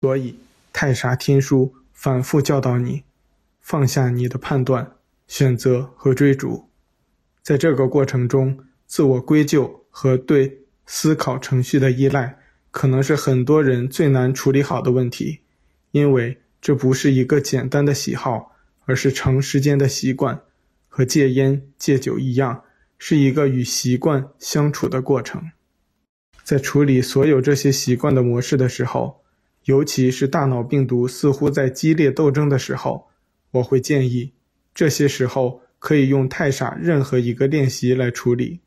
[0.00, 0.38] 所以，
[0.72, 3.02] 太傻天书反复教导你，
[3.64, 4.96] 放下你的判断、
[5.26, 6.68] 选择和追逐。
[7.42, 12.38] 在这个过程中，自我归咎和对思考程序的依赖，
[12.70, 15.40] 可能是很多人最难处理好的问题，
[15.92, 20.42] 因为这不是一个简单的喜好，而是长时间的习惯，
[20.86, 22.64] 和戒烟、戒酒一样，
[22.98, 25.42] 是一个与习惯相处的过程。
[26.42, 29.22] 在处理所有这些习惯的模式的时候，
[29.64, 33.08] 尤其是大脑病毒似乎在激烈斗争的时候，
[33.54, 34.32] 我会建议，
[34.74, 38.58] 这些时候可以用太傻任何一个练习来处理，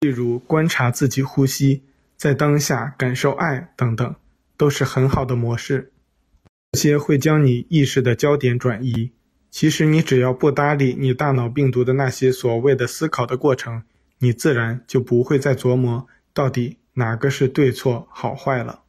[0.00, 1.82] 例如观察自己呼吸，
[2.16, 4.14] 在当下感受爱等等，
[4.58, 5.90] 都是很好的模式。
[6.72, 9.12] 这些会将你意识的焦点转移。
[9.50, 13.84] 其实你只要不搭理你大脑病毒的那些所谓的思考的过程，
[14.18, 18.82] 你自然就不会再琢磨到底哪个是对错好坏了。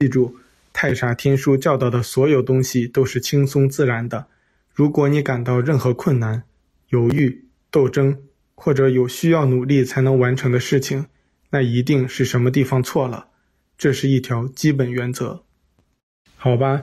[0.00, 0.36] 记住，
[0.82, 4.26] 太傻天书教导的所有东西都是轻松自然的。
[4.74, 6.42] 如果你感到任何困难、
[6.88, 8.18] 犹豫、斗争，
[8.56, 11.06] 或者有需要努力才能完成的事情，
[11.50, 13.28] 那一定是什么地方错了。
[13.78, 15.44] 这是一条基本原则。
[16.34, 16.82] 好吧，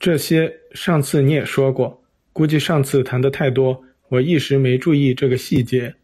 [0.00, 5.94] 这些上次你也说过，估计上次谈得太多，我一时没注意这个细节。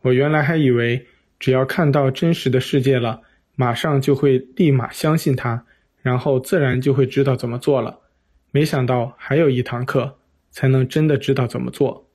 [0.00, 1.04] 我原来还以为，
[1.38, 3.20] 只要看到真实的世界了，
[3.54, 5.66] 马上就会立马相信它。
[6.06, 7.98] 然后自然就会知道怎么做了，
[8.52, 10.16] 没想到还有一堂课
[10.52, 12.08] 才能真的知道怎么做。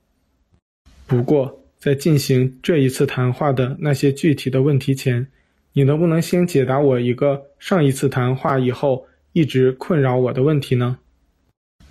[1.06, 5.28] 不过，在进行这一次谈话的那些具体的问题前，
[5.74, 11.00] 你能不能先解答我一个上一次谈话以后一直困扰我的问题呢？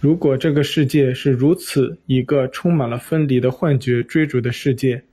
[0.01, 5.05] 如果这个世界是如此一个充满了分离的幻觉追逐的世界，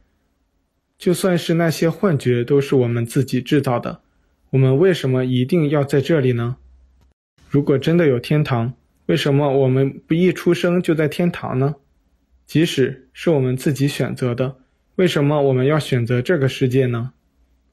[0.97, 3.99] 就算是那些幻觉都是我们自己制造的，
[4.51, 6.55] 我们为什么一定要在这里呢？
[7.57, 8.75] 如果真的有天堂，
[9.07, 11.73] 为什么我们不一出生就在天堂呢？
[12.45, 14.59] 即使是我们自己选择的，
[14.93, 17.13] 为什么我们要选择这个世界呢？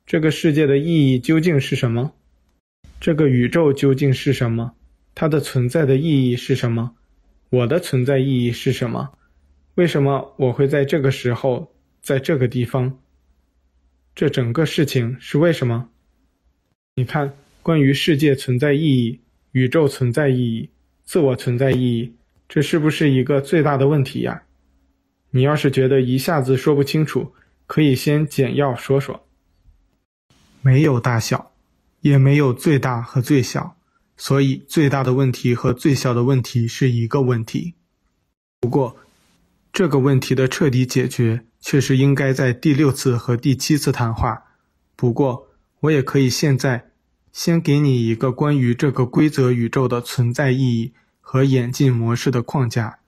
[0.07, 2.14] 这个世界的意义究竟是什么？
[2.99, 4.73] 这个宇宙究竟是什么？
[5.14, 6.97] 它的存在的意义是什么？
[7.51, 9.11] 我的存在意义是什么？
[9.75, 12.99] 为什么我会在这个时候，在这个地方？
[14.14, 15.90] 这整个事情是为什么？
[16.94, 19.20] 你看，关于世界存在意义。
[19.55, 20.69] 宇宙存在意义，
[21.05, 22.12] 自我存在意义，
[22.49, 24.43] 这是不是一个最大的问题呀？
[25.31, 27.33] 你要是觉得一下子说不清楚，
[27.69, 29.29] 可以先简要说说。
[30.61, 31.53] 没有大小，
[32.01, 33.77] 也没有最大和最小，
[34.17, 37.75] 所以最大的问题和最小的问题是一个问题。
[38.59, 38.97] 不过，
[39.73, 44.43] 这个问题的彻底解决，却是应该在第六次和第七次谈话。
[44.97, 45.47] 不过，
[45.79, 46.90] 我也可以现在。
[47.35, 53.01] 先给你一个关于这个规则宇宙的存在意义和演进模式的框架，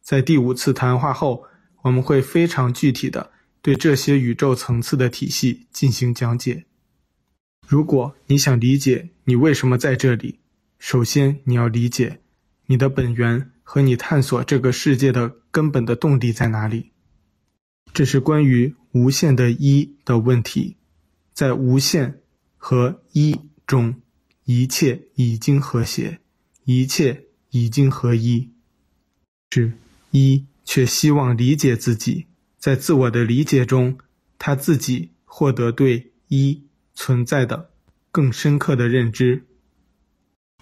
[0.00, 1.42] 在第五次谈话后，
[1.82, 6.64] 我们会非常具体的对这些宇宙层次的体系进行讲解。
[7.66, 10.38] 如果你想理解你为什么在这里，
[10.78, 12.20] 首先你要理解
[12.66, 16.92] 你的本源和你探索这个世界的根本的动力在哪里。
[17.92, 20.76] 这是关于无限的一的问题，
[21.34, 22.20] 在无限
[22.56, 23.40] 和一。
[23.66, 24.00] 中，
[24.44, 26.20] 一切已经和谐，
[26.64, 28.50] 一切已经合一，
[29.50, 29.72] 是
[30.10, 32.26] 一却希望理解自己，
[32.58, 33.98] 在自我的理解中，
[34.38, 36.62] 他自己获得对一
[36.94, 37.70] 存在的
[38.10, 39.44] 更深刻的认知。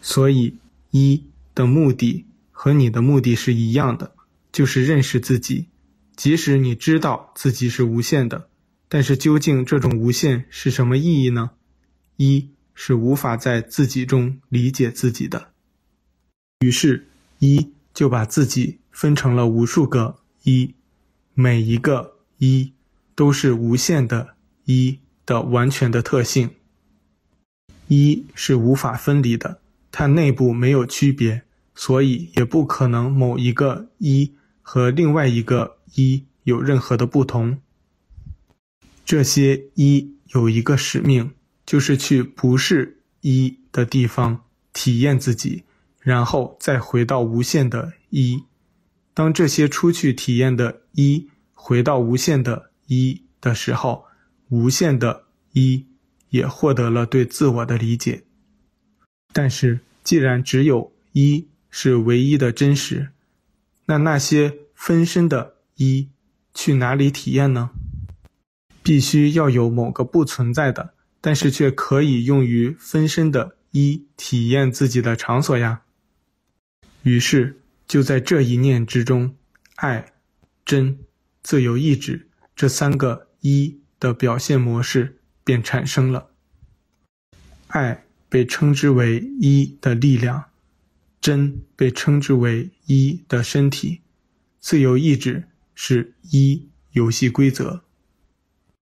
[0.01, 0.57] 所以，
[0.91, 4.15] 一的目的和你的目的是一样的，
[4.53, 5.67] 就是认识自己。
[6.17, 8.51] 即使你知道自己是无限的，
[8.89, 11.53] 但是究竟这种无限是什么意义呢？
[12.17, 12.51] 一。
[12.83, 15.49] 是无法在自己中理解自己的，
[16.61, 17.07] 于是，
[17.39, 20.75] 一就把自己分成了无数个一，
[21.35, 22.73] 每一个一
[23.15, 26.49] 都是无限的一的完全的特性。
[27.89, 29.61] 一是无法分离的，
[29.93, 31.43] 它内部没有区别，
[31.75, 37.61] 所以也不可能某一个一和另外一个一有任何的不同。
[39.05, 41.33] 这些一有一个使命。
[41.71, 44.43] 就是去不是一的地方
[44.73, 45.63] 体验自己，
[46.01, 48.43] 然后再回到无限的一。
[49.15, 54.05] 当这些出去体验的一回到无限的一的时候，
[54.49, 55.87] 无限的一
[56.31, 58.25] 也获得了对自我的理解。
[59.33, 63.11] 但是，既然只有一是唯一的真实，
[63.87, 66.09] 那那些分身的一
[66.53, 67.71] 去哪里体验呢？
[68.83, 75.83] 必须要有某个不存在的，但是却可以用于分身的一体验自己的场所呀。
[77.03, 79.37] 于是，就在这一念之中，
[79.77, 80.13] 爱、
[80.65, 80.99] 真、
[81.43, 86.31] 自由意志这三个一的表现模式便产生了。
[87.69, 90.51] 爱被称之为一的力量，
[91.21, 94.01] 真被称之为一的身体，
[94.59, 97.85] 自由意志是一游戏规则。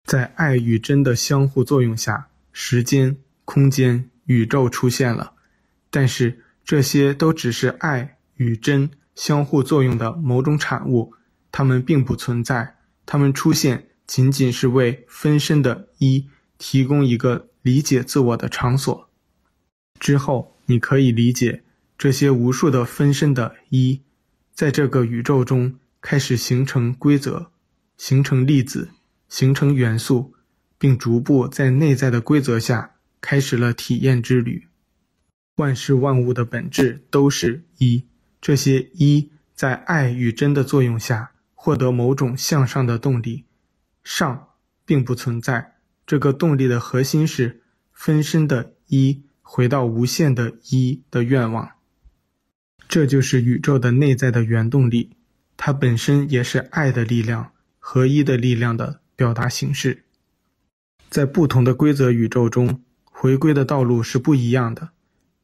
[0.05, 5.32] 在爱与真的相互作用下，时间、空间、宇宙出现了，
[5.90, 8.18] 但是这些都只是爱。
[8.36, 11.14] 与真相互作用的某种产物，
[11.53, 12.76] 它们并不存在，
[13.07, 16.28] 它们出现仅仅是为分身的一
[16.59, 19.09] 提供一个理解自我的场所。
[20.00, 21.62] 之后，你可以理解
[21.96, 24.00] 这些无数的分身的一，
[24.53, 27.53] 在这个宇宙中开始形成规则，
[27.96, 28.88] 形成粒子，
[29.33, 30.35] 形成元素，
[30.76, 34.68] 并逐步在内在的规则下开始了体验之旅。
[35.57, 38.05] 万事万物的本质都是一。
[38.43, 43.47] 这些一在爱与真的作用下获得某种向上的动力，
[44.05, 44.49] 上
[44.85, 45.76] 并不存在。
[46.07, 51.70] 这个动力的核心是分身的一回到无限的一的愿望。
[52.87, 55.16] 这就是宇宙的内在的原动力，
[55.57, 60.04] 它本身也是爱的力量、合一的力量的表达形式。
[61.08, 64.90] 在不同的规则宇宙中，回归的道路是不一样的。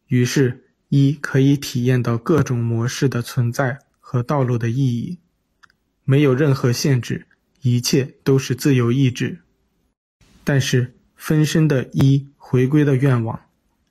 [0.08, 0.64] 于是。
[0.90, 5.18] 一可以体验到各种模式的存在和道路的意义，
[6.02, 7.26] 没有任何限制，
[7.60, 9.40] 一切都是自由意志。
[10.44, 13.38] 但是分身的一回归的愿望，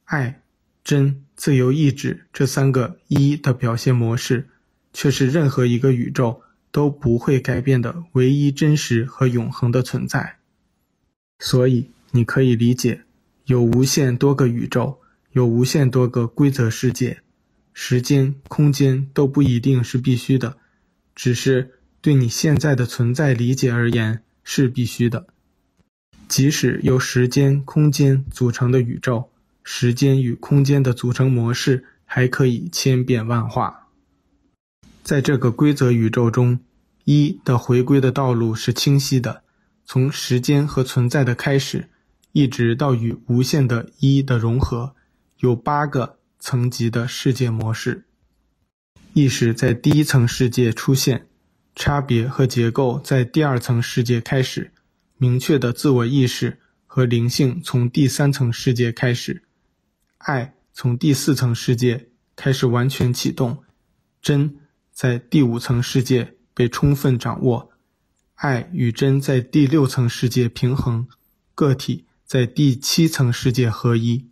[0.05, 0.41] 爱、
[0.83, 4.49] 真、自由意志这三个一的表现模式，
[4.91, 6.41] 却是任何一个宇宙
[6.77, 10.37] 都不会改变的唯一真实和永恒的存在。
[11.39, 13.01] 所以你可以理解，
[13.45, 14.99] 有无限多个宇宙。
[15.31, 17.21] 有无限多个规则世界，
[17.73, 20.57] 时间、空间都不一定是必须的，
[21.15, 25.25] 只是对你现在的存在理解而言是必须的。
[26.27, 29.31] 即使由时间、空间组成的宇宙，
[29.63, 33.89] 时间与空间的组成模式还可以千变万化。
[35.03, 36.59] 在这个规则宇宙中，
[37.09, 39.41] 一的回归的道路是清晰的，
[39.85, 41.89] 从时间和存在的开始，
[42.33, 44.93] 一直到与无限的一的融合。
[45.37, 48.03] 有八个层级的世界模式，
[49.13, 51.29] 意识在第一层世界出现，
[51.73, 54.73] 差别和结构在第二层世界开始，
[55.15, 59.43] 明确的自我意识和灵性从第三层世界开始，
[60.17, 63.63] 爱从第四层世界开始完全启动，
[64.21, 64.57] 真
[64.91, 67.69] 在第五层世界被充分掌握，
[68.33, 71.07] 爱与真在第六层世界平衡，
[71.53, 74.25] 个体在第七层世界合一。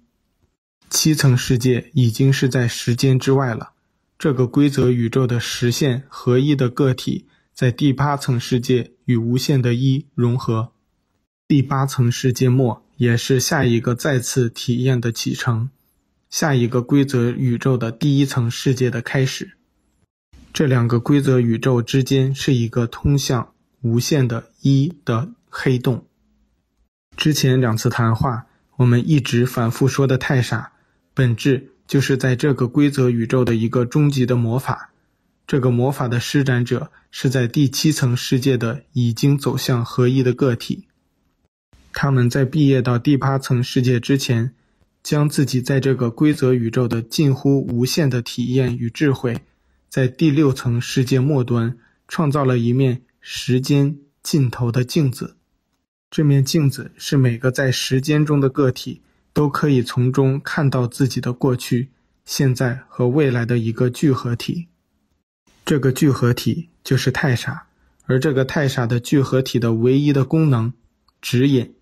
[0.89, 3.73] 七层世界已经是在时间之外了。
[4.17, 10.71] 这个规则宇宙的实现合一的个体，在第八层世界与无限的一融合。
[11.47, 15.69] 第八层世界末也是下一个再次体验的启程，
[16.31, 19.51] 下一个规则宇宙的第一层世界的开始。
[20.55, 23.51] 这两个规则宇宙之间是一个通向
[23.81, 26.05] 无限的一的黑洞。
[27.17, 28.45] 之前两次谈话，
[28.77, 30.71] 我们一直反复说的太傻。
[31.13, 34.91] 本质就是在这个规则宇宙的一个终极的魔法，
[35.45, 40.85] 这个魔法的施展者是在第七层世界的已经走向合一的个体。
[41.91, 44.53] 他们在毕业到第八层世界之前，
[45.03, 49.41] 将自己在这个规则宇宙的近乎无限的体验与智慧，
[49.95, 51.77] 在第六层世界末端
[52.09, 55.37] 创造了一面时间尽头的镜子。
[56.11, 59.01] 这面镜子是每个在时间中的个体。
[59.31, 61.91] 都可以从中看到自己的过去、
[62.23, 64.67] 现在和未来的一个聚合体。
[65.65, 67.67] 这个聚合体就是太傻，
[68.05, 70.71] 而这个太傻的聚合体的唯一的功能，
[71.21, 71.75] 指引，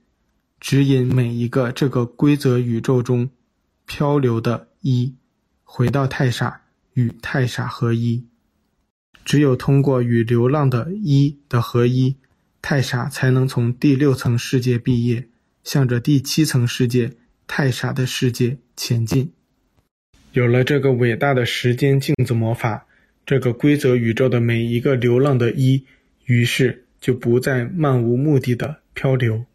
[0.59, 3.29] 指引每一个这个规则宇宙中
[3.85, 5.13] 漂流的一，
[5.63, 6.62] 回到太傻
[6.93, 8.25] 与太傻合一。
[9.25, 12.17] 只有通过与流浪的一的合一，
[12.61, 15.27] 太傻才能从第六层世界毕业，
[15.63, 17.13] 向着第七层世界。
[17.45, 19.31] 太傻的世界前进，
[20.31, 22.87] 有了这个伟大的时间镜子魔法，
[23.25, 25.85] 这个规则宇宙的每一个流浪的一，
[26.25, 29.45] 于是就不再漫无目的的漂流。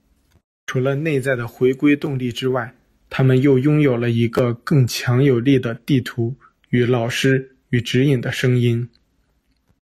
[0.66, 2.74] 除了内在的回归动力之外，
[3.08, 6.36] 他们又拥有了一个更强有力的地图
[6.70, 8.88] 与老师与指引的声音。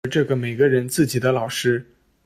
[0.04, 1.86] 而这个每个人自己的老师，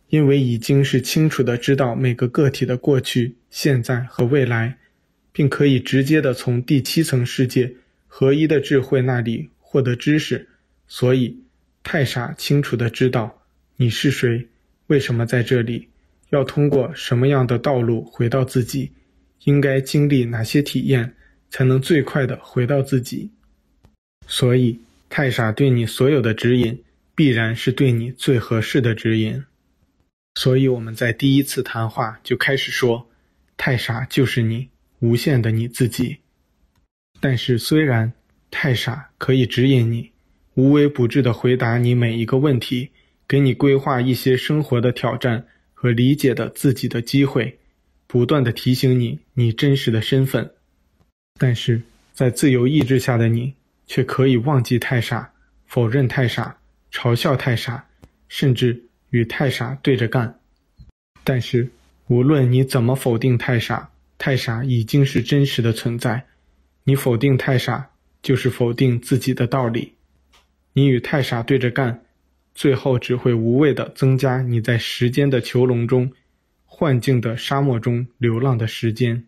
[0.09, 4.77] 因为已经是清楚的知道每个个体的过去、现在和未来，
[5.31, 7.73] 并可以直接的从第七层世界
[8.07, 10.47] 合一的智慧那里获得知识，
[10.87, 11.39] 所以
[11.81, 13.41] 太傻清楚的知道
[13.77, 14.47] 你是谁，
[14.85, 15.87] 为什么在这里，
[16.29, 18.91] 要通过什么样的道路回到自己，
[19.45, 21.15] 应该经历哪些体验，
[21.49, 23.31] 才能最快的回到自己。
[24.28, 26.82] 所以太傻对你所有的指引，
[27.13, 29.43] 必然是对你最合适的指引。
[30.36, 33.07] 所以我们在第一次谈话就开始说，
[33.55, 34.69] 太傻就是你，
[34.99, 36.17] 无限的你自己。
[37.19, 38.11] 但是虽然
[38.49, 40.11] 太傻可以指引你，
[40.55, 42.89] 无微不至地回答你每一个问题，
[43.28, 47.59] 给你规划一些生活的挑战和理解的自己的机会，
[48.07, 50.51] 不断地提醒你你真实的身份。
[51.38, 51.82] 但是
[52.13, 53.53] 在自由意志下的你，
[53.88, 55.34] 却可以忘记太傻，
[55.65, 56.57] 否认太傻，
[56.91, 57.88] 嘲笑太傻，
[58.27, 58.86] 甚至。
[59.13, 60.39] 与太傻对着干，
[61.23, 61.69] 但是
[62.07, 66.25] 无论你怎么否定太傻，太傻已经是真实的存在。
[66.84, 67.91] 你否定太傻，
[68.23, 69.93] 就是否定自己的道理。
[70.73, 72.03] 你与太傻对着干，
[72.55, 76.11] 最后只会无谓地增加你在时间的囚笼中、
[76.65, 79.23] 幻境的沙漠中流浪的时间。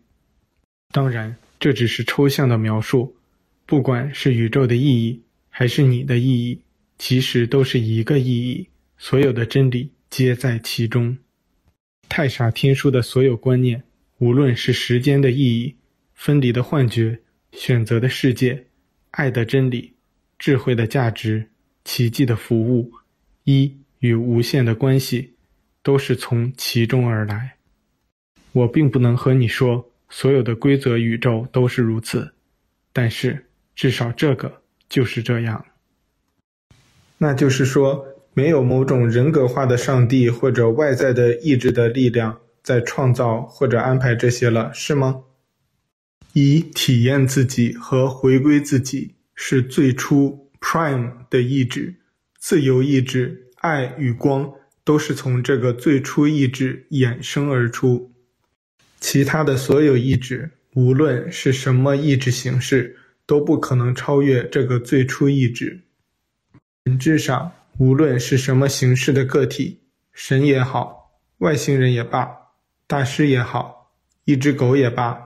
[0.90, 3.15] 当然，这只是抽象的描述。
[3.66, 6.62] 不管是宇宙的意义，还是你的意义，
[6.98, 8.68] 其实都是一个意义。
[8.96, 11.18] 所有的真理皆在其中。
[12.08, 13.82] 太傻天书的所有观念，
[14.18, 15.74] 无论是时间的意义、
[16.14, 18.66] 分离的幻觉、选择的世界、
[19.10, 19.94] 爱的真理、
[20.38, 21.50] 智慧的价值、
[21.84, 22.92] 奇迹的服务、
[23.42, 25.34] 一与无限的关系，
[25.82, 27.56] 都是从其中而来。
[28.52, 32.32] 我并不能和你说所有的规则宇宙都是如此，
[32.92, 33.45] 但是
[33.76, 35.64] 至少这个就是这样。
[37.18, 38.04] 那就是说。
[38.38, 45.22] 没有某种人格化的上帝或者外在的意志的力量在创造或者安排这些了，是吗？
[46.34, 51.94] 以体验自己和回归自己是最初 prime 的意志，
[52.38, 54.52] 自由意志、爱与光
[54.84, 58.12] 都是从这个最初意志衍生而出。
[59.00, 65.82] 其他的所有意志，无论是什么意志形式，都不可能超越这个最初意志。
[66.82, 67.52] 本质上。
[67.78, 72.34] 无论是什么形式的个体，神也好，外星人也罢，
[72.86, 73.92] 大师也好，
[74.24, 75.18] 一只狗也罢，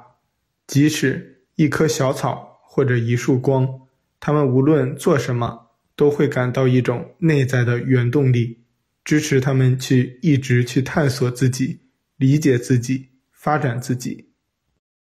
[0.66, 3.82] 即使一棵小草或者一束光，
[4.18, 8.64] 他们无论做什么，都会感到一种内在的原动力，
[9.04, 11.78] 支持他们去一直去探索自己、
[12.16, 14.32] 理解自己、发展自己。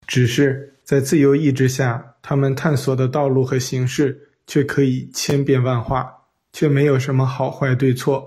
[0.06, 6.12] 只是在自由意志下，他们探索的道路和形式却可以千变万化。
[6.52, 8.26] 却没有什么好坏对错，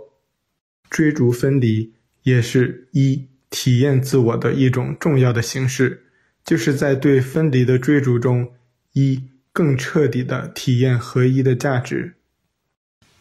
[0.88, 1.92] 追逐分离
[2.22, 6.04] 也是一体验自我的一种重要的形式，
[6.44, 8.52] 就是在对分离的追逐中，
[8.92, 9.20] 一
[9.52, 12.14] 更彻底的体验合一的价值。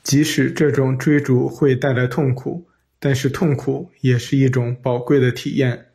[0.03, 2.67] 即使这种追逐会带来痛苦，
[2.99, 5.87] 但是痛苦也是一种宝贵的体验。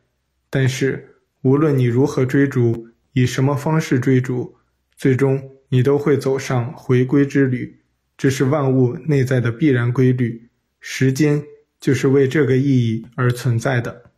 [0.49, 2.86] 但是无论你如何追逐，
[3.17, 4.57] 以什么方式追逐，
[4.95, 7.79] 最终你都会走上回归之旅。
[8.15, 10.49] 这是万物内在的必然规律，
[10.79, 11.41] 时间
[11.79, 14.11] 就是为这个意义而存在的。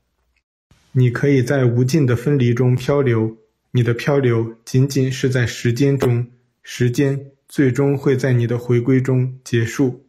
[0.91, 3.37] 你可以在无尽的分离中漂流，
[3.71, 6.27] 你的漂流仅仅是在时间中，
[6.61, 10.05] 时间最终会在你的回归中结束。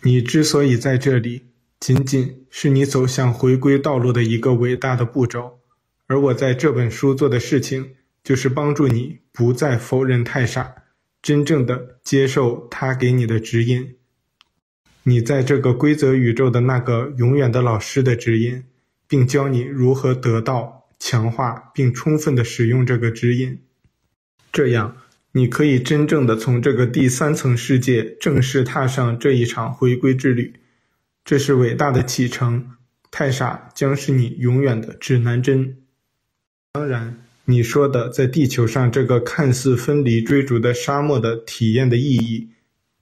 [0.00, 1.42] 你之所以在这里，
[1.78, 5.59] 仅仅是你走向回归道路的一个伟大的步骤。
[6.10, 7.94] 而我在这本书做的事情，
[8.24, 10.74] 就是帮助你不再否认太傻。
[11.22, 13.94] 真正的接受他给你的指引，
[15.04, 18.64] 你在这个规则宇宙的那个永远的老师的指引，
[19.06, 23.60] 并教你如何得到、强化并充分的使用这个指引。
[24.50, 24.96] 这样，
[25.30, 30.54] 你可以真正的从这个第三层世界正式踏上这一场回归之旅。
[31.24, 32.72] 这是伟大的启程，
[33.12, 35.76] 太傻将是你永远的指南针。
[36.72, 37.16] 当然。
[37.46, 42.50] 你说的在地球上这个看似分离追逐的沙漠的体验的意义，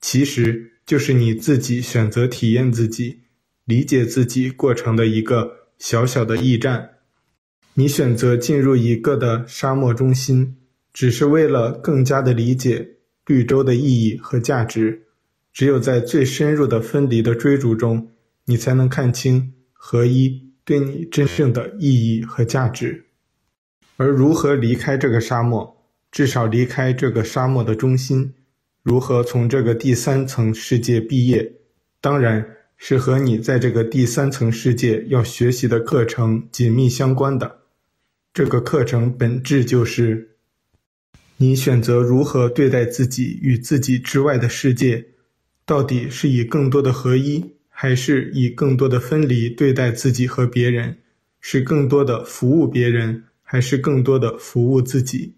[0.00, 3.18] 其实就是你自己选择体验自己、
[3.66, 6.92] 理解自己过程的一个小小的驿站。
[7.74, 10.56] 你选择进入一个的沙漠中心，
[10.94, 12.88] 只是为了更加的理解、
[13.26, 15.02] 绿洲的意义和价值。
[15.52, 18.12] 只有在最深入的分离的追逐中，
[18.46, 23.04] 你才能看清合一对你真正的意义和价值。
[23.98, 25.76] 而如何离开这个沙漠，
[26.12, 28.32] 至少离开这个沙漠的中心，
[28.84, 31.54] 如何从这个第三层世界毕业，
[32.00, 37.58] 当然是和你在这个第三层世界要学习的课程紧密相关的。
[38.32, 40.36] 这个课程本质就是，
[41.38, 45.04] 你选择如何对待自己与自己之外的世界，
[45.66, 50.98] 到底是以更多的合一，还是以更多的分离对待自己和别人？
[51.40, 55.34] 是更多的服务别人，还是更多的服务自己？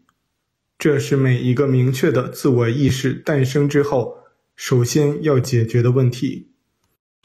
[0.77, 4.17] 这是每一个明确的自我意识诞生之后，
[4.57, 6.49] 首先要解决的问题。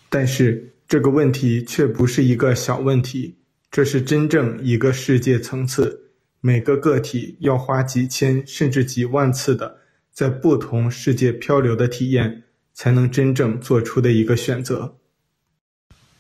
[0.10, 3.36] 但是这个问题却不是一个小问题。
[3.72, 9.78] 这是真正一个世界层次，每个个体要花几千甚至几万次的
[10.12, 12.44] 在不同世界漂流的体验，
[12.76, 15.00] 才能真正做出的一个选择。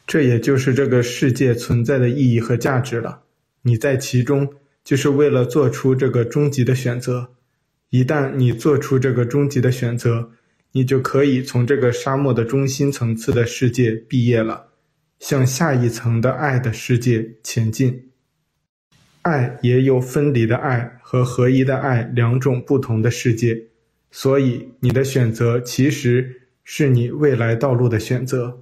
[0.07, 3.24] 这也就是这个世界存在的意义和价值了。
[3.67, 4.47] 你在其中，
[4.83, 7.31] 就是为了做出这个终极的选择。
[7.89, 10.29] 一旦你做出这个终极的选择，
[10.73, 14.67] 你就可以从这个沙漠的中心层次的世界毕业了。
[15.17, 18.11] 向下一层的爱的世界前进。
[19.23, 23.59] 爱也有分离的爱和合一的爱两种不同的世界，
[24.11, 28.61] 所以你的选择其实是你未来道路的选择。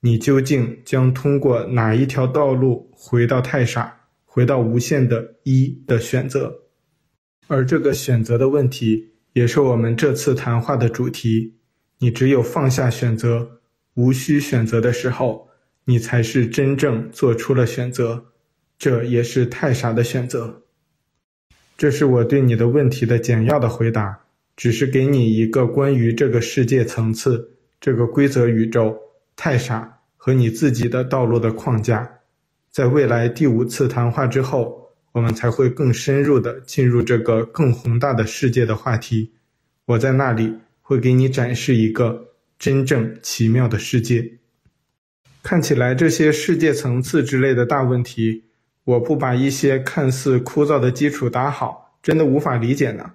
[0.00, 4.01] 你究竟将通过哪一条道路回到太傻，
[4.34, 6.50] 回到无限的一的选择？
[7.48, 11.58] 而这个选择的问题，也是我们这次谈话的主题。
[11.98, 13.60] 你只有放下选择，
[13.92, 15.50] 无需选择的时候。
[15.84, 18.24] 你才是真正做出了选择，
[18.78, 20.62] 这也是太傻的选择。
[21.76, 24.18] 这是我对你的问题的简要的回答，
[24.56, 28.96] 只是给你一个关于这个世界层次、这个规则宇宙、
[29.36, 32.20] 太傻和你自己的道路的框架。
[32.72, 39.30] 在未来第五次谈话之后，我们才会更深入地进入这个更宏大的世界的话题。
[39.84, 40.50] 我在那里
[40.80, 44.38] 会给你展示一个真正奇妙的世界。
[45.42, 48.44] 看起来这些世界层次之类的大问题，
[48.84, 53.12] 我不把一些看似枯燥的基础打好，真的无法理解呢。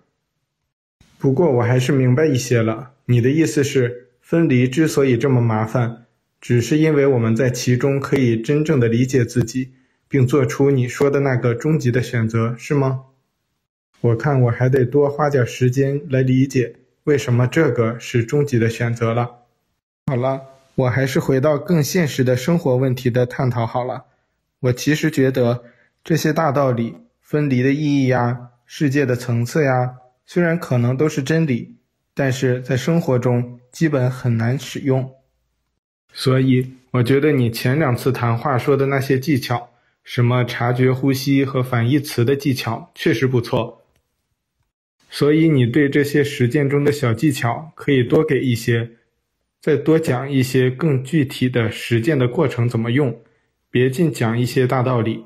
[1.17, 2.91] 不过我还是明白一些了。
[3.05, 6.05] 你的意思是，分离之所以这么麻烦，
[6.39, 9.71] 只是因为我们在其中可以真正的理解自己，
[10.07, 13.05] 并做出你说的那个终极的选择，是吗？
[14.01, 19.43] 我看我还得多花点时间来理解为什么这个是终极的选择了。
[20.07, 20.41] 好了。
[20.77, 24.05] 我还是回到更现实的生活问题的探讨好了。
[24.59, 25.63] 我其实觉得
[26.03, 29.95] 这些大道理、分离的意义呀、世界的层次呀，
[30.27, 31.77] 虽然可能都是真理，
[32.13, 35.11] 但是在生活中基本很难使用。
[36.19, 39.69] 所以，我觉得你前两次谈话说的那些技巧，
[40.03, 43.83] 什么察觉呼吸和反义词的技巧，确实不错。
[45.11, 48.93] 所以，你对这些实践中的小技巧可以多给一些。
[49.61, 53.21] 再多讲一些更具体的实践的过程怎么用，
[53.69, 55.23] 别净讲一些大道理。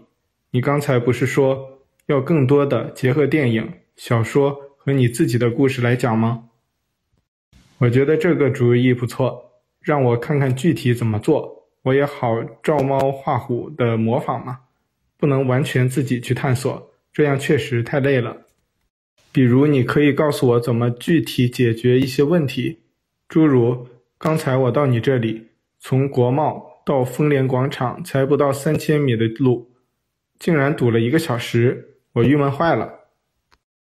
[0.49, 6.49] 你刚才不是说要更多的结合电影、小说和你自己的故事来讲吗？
[7.77, 9.50] 我觉得这个主意不错，
[9.81, 14.59] 让我看看具体怎么做，我也好照猫画虎的模仿嘛。
[15.17, 18.37] 不能完全自己去探索，这样确实太累了。
[19.31, 22.79] 比如，你可以告诉我怎么具体解决一些问题，
[23.27, 23.87] 诸如。
[24.17, 25.47] 刚才我到你这里，
[25.79, 29.71] 从国贸到丰联广场才不到三千米的路，
[30.37, 32.91] 竟然堵了一个小时，我郁闷坏了。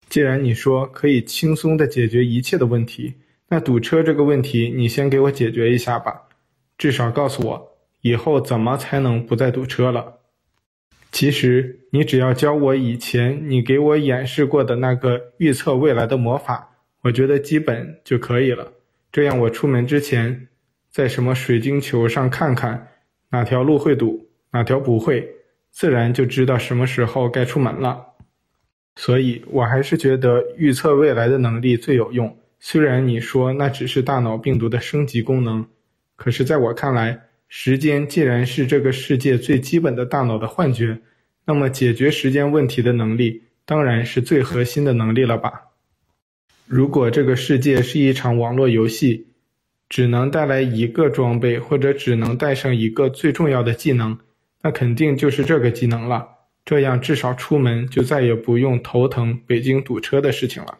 [0.08, 3.14] 既然你说可以轻松地解决一切的问题，
[3.52, 6.22] 那堵车这个问题你先给我解决一下吧，
[6.78, 10.20] 至少告诉我以后怎么才能不再堵车了。
[11.10, 16.66] 其实你只要教我以前你给我演示过的那个预测未来的魔法，
[17.02, 18.72] 我觉得基本就可以了。
[19.12, 20.48] 这样，我出门之前，
[20.90, 22.88] 在什么水晶球上看看
[23.32, 25.28] 哪条路会堵，哪条不会，
[25.70, 28.02] 自然就知道什么时候该出门了。
[28.96, 32.34] 所以，我还是觉得预测未来的能力最有用。
[32.64, 35.66] 虽然你说那只是大脑病毒的升级功能，
[36.14, 40.96] 可是在我看来，时间既然是这个世界最基本的大脑的幻觉，
[41.44, 45.70] 那么解决时间问题的能力，当然是最核心的能力了吧。
[46.64, 49.26] 如果这个世界是一场网络游戏，
[49.88, 54.16] 只能带来一个装备，或者只能带上一个最重要的技能，
[54.62, 56.28] 那肯定就是这个技能了。
[56.64, 60.78] 这样至少出门就再也不用头疼北京堵车的事情了。